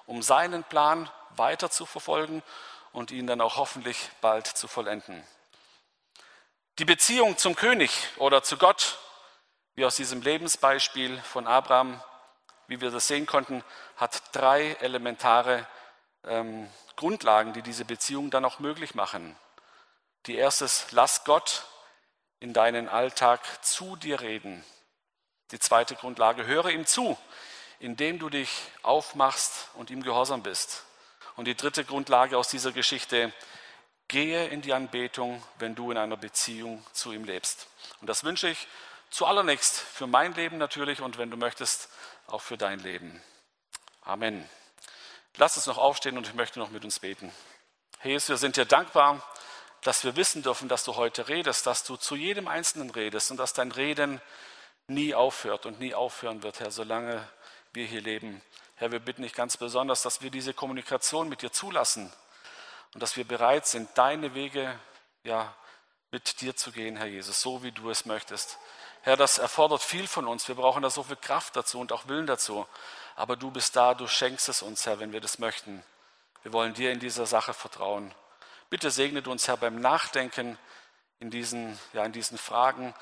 um 0.06 0.22
seinen 0.22 0.64
Plan 0.64 1.10
weiter 1.36 1.70
zu 1.70 1.86
verfolgen 1.86 2.44
und 2.92 3.12
ihn 3.12 3.28
dann 3.28 3.42
auch 3.42 3.58
hoffentlich 3.58 4.10
bald 4.22 4.48
zu 4.48 4.68
vollenden. 4.68 5.26
Die 6.80 6.86
Beziehung 6.86 7.38
zum 7.38 7.56
König 7.56 7.92
oder 8.18 8.44
zu 8.44 8.58
Gott, 8.58 8.98
wie 9.76 9.86
aus 9.86 9.96
diesem 9.96 10.22
Lebensbeispiel 10.22 11.22
von 11.22 11.48
Abraham, 11.48 12.02
wie 12.68 12.82
wir 12.82 12.92
das 12.92 13.08
sehen 13.08 13.26
konnten, 13.26 13.64
hat 13.98 14.22
drei 14.32 14.74
elementare 14.82 15.68
ähm, 16.24 16.70
Grundlagen, 16.96 17.54
die 17.54 17.62
diese 17.62 17.86
Beziehung 17.86 18.30
dann 18.32 18.46
auch 18.46 18.60
möglich 18.60 18.96
machen. 18.96 19.36
Die 20.26 20.36
erste 20.36 20.66
ist, 20.66 20.92
lass 20.92 21.24
Gott 21.24 21.66
in 22.40 22.54
deinen 22.54 22.90
Alltag 22.90 23.42
zu 23.64 23.96
dir 23.96 24.22
reden. 24.22 24.64
Die 25.52 25.60
zweite 25.60 25.96
Grundlage, 25.96 26.46
höre 26.46 26.70
ihm 26.70 26.86
zu, 26.86 27.18
indem 27.80 28.20
du 28.20 28.30
dich 28.30 28.50
aufmachst 28.82 29.70
und 29.76 29.90
ihm 29.90 30.02
gehorsam 30.02 30.42
bist. 30.42 30.84
Und 31.36 31.46
die 31.46 31.56
dritte 31.56 31.86
Grundlage 31.86 32.38
aus 32.38 32.48
dieser 32.48 32.72
Geschichte, 32.72 33.32
gehe 34.08 34.48
in 34.48 34.62
die 34.62 34.74
Anbetung, 34.74 35.44
wenn 35.60 35.76
du 35.76 35.92
in 35.92 35.98
einer 35.98 36.18
Beziehung 36.18 36.86
zu 36.94 37.12
ihm 37.12 37.24
lebst. 37.24 37.68
Und 38.02 38.08
das 38.08 38.24
wünsche 38.24 38.50
ich 38.50 38.68
zuallererst 39.10 39.80
für 39.80 40.08
mein 40.08 40.34
Leben 40.34 40.58
natürlich 40.58 41.02
und 41.02 41.18
wenn 41.18 41.32
du 41.32 41.38
möchtest, 41.38 41.90
auch 42.28 42.42
für 42.42 42.58
dein 42.58 42.80
Leben. 42.80 43.22
Amen. 44.02 44.48
Lass 45.38 45.58
uns 45.58 45.66
noch 45.66 45.78
aufstehen 45.78 46.18
und 46.18 46.28
ich 46.28 46.34
möchte 46.34 46.60
noch 46.60 46.70
mit 46.70 46.86
uns 46.86 47.00
beten. 47.00 47.32
Jesus, 48.04 48.30
wir 48.30 48.38
sind 48.38 48.58
dir 48.58 48.66
dankbar, 48.66 49.22
dass 49.82 50.04
wir 50.04 50.16
wissen 50.16 50.44
dürfen, 50.44 50.70
dass 50.70 50.84
du 50.84 50.96
heute 50.96 51.28
redest, 51.28 51.68
dass 51.68 51.84
du 51.84 51.96
zu 51.98 52.16
jedem 52.16 52.48
Einzelnen 52.48 52.90
redest 52.90 53.32
und 53.32 53.38
dass 53.38 53.54
dein 53.54 53.72
Reden 53.72 54.22
nie 54.88 55.14
aufhört 55.14 55.66
und 55.66 55.80
nie 55.80 55.94
aufhören 55.94 56.44
wird, 56.44 56.60
Herr, 56.60 56.72
solange 56.72 57.28
wir 57.74 57.86
hier 57.86 58.02
leben. 58.02 58.42
Herr, 58.76 58.92
wir 58.92 59.00
bitten 59.00 59.24
dich 59.24 59.34
ganz 59.34 59.58
besonders, 59.58 60.02
dass 60.02 60.22
wir 60.22 60.30
diese 60.30 60.54
Kommunikation 60.54 61.30
mit 61.30 61.42
dir 61.42 61.52
zulassen 61.52 62.12
und 62.94 63.02
dass 63.02 63.18
wir 63.18 63.26
bereit 63.26 63.68
sind, 63.68 63.90
deine 63.98 64.34
Wege 64.34 64.80
ja, 65.24 65.54
mit 66.12 66.42
dir 66.42 66.56
zu 66.56 66.72
gehen, 66.72 66.98
Herr 66.98 67.08
Jesus, 67.08 67.42
so 67.42 67.64
wie 67.64 67.72
du 67.72 67.90
es 67.90 68.06
möchtest. 68.06 68.58
Herr, 69.06 69.18
das 69.18 69.38
erfordert 69.38 69.84
viel 69.84 70.08
von 70.08 70.26
uns. 70.26 70.48
Wir 70.48 70.56
brauchen 70.56 70.82
da 70.82 70.90
so 70.90 71.04
viel 71.04 71.16
Kraft 71.16 71.56
dazu 71.56 71.80
und 71.80 71.92
auch 71.92 72.08
Willen 72.08 72.26
dazu. 72.26 72.66
Aber 73.16 73.36
du 73.36 73.52
bist 73.52 73.76
da, 73.76 73.94
du 73.94 74.08
schenkst 74.08 74.50
es 74.50 74.64
uns, 74.64 74.88
Herr, 74.88 75.00
wenn 75.00 75.14
wir 75.14 75.22
das 75.22 75.38
möchten. 75.38 75.84
Wir 76.42 76.52
wollen 76.54 76.74
dir 76.74 76.92
in 76.92 77.00
dieser 77.00 77.28
Sache 77.28 77.54
vertrauen. 77.54 78.12
Bitte 78.72 78.90
segnet 78.90 79.28
uns, 79.28 79.48
Herr, 79.48 79.58
beim 79.58 79.80
Nachdenken 79.80 80.58
in 81.20 81.30
diesen, 81.30 81.80
ja, 81.94 82.04
in 82.04 82.14
diesen 82.14 82.40
Fragen, 82.40 82.96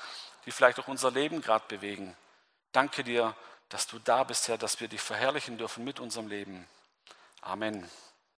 die 0.44 0.50
vielleicht 0.50 0.78
auch 0.78 0.88
unser 0.88 1.10
Leben 1.10 1.40
gerade 1.40 1.64
bewegen. 1.68 2.14
Danke 2.72 3.02
dir, 3.02 3.34
dass 3.70 3.86
du 3.86 3.98
da 3.98 4.24
bist, 4.24 4.48
Herr, 4.48 4.58
dass 4.58 4.80
wir 4.80 4.88
dich 4.88 5.00
verherrlichen 5.00 5.56
dürfen 5.56 5.84
mit 5.84 6.00
unserem 6.00 6.28
Leben. 6.28 6.68
Amen. 7.40 7.90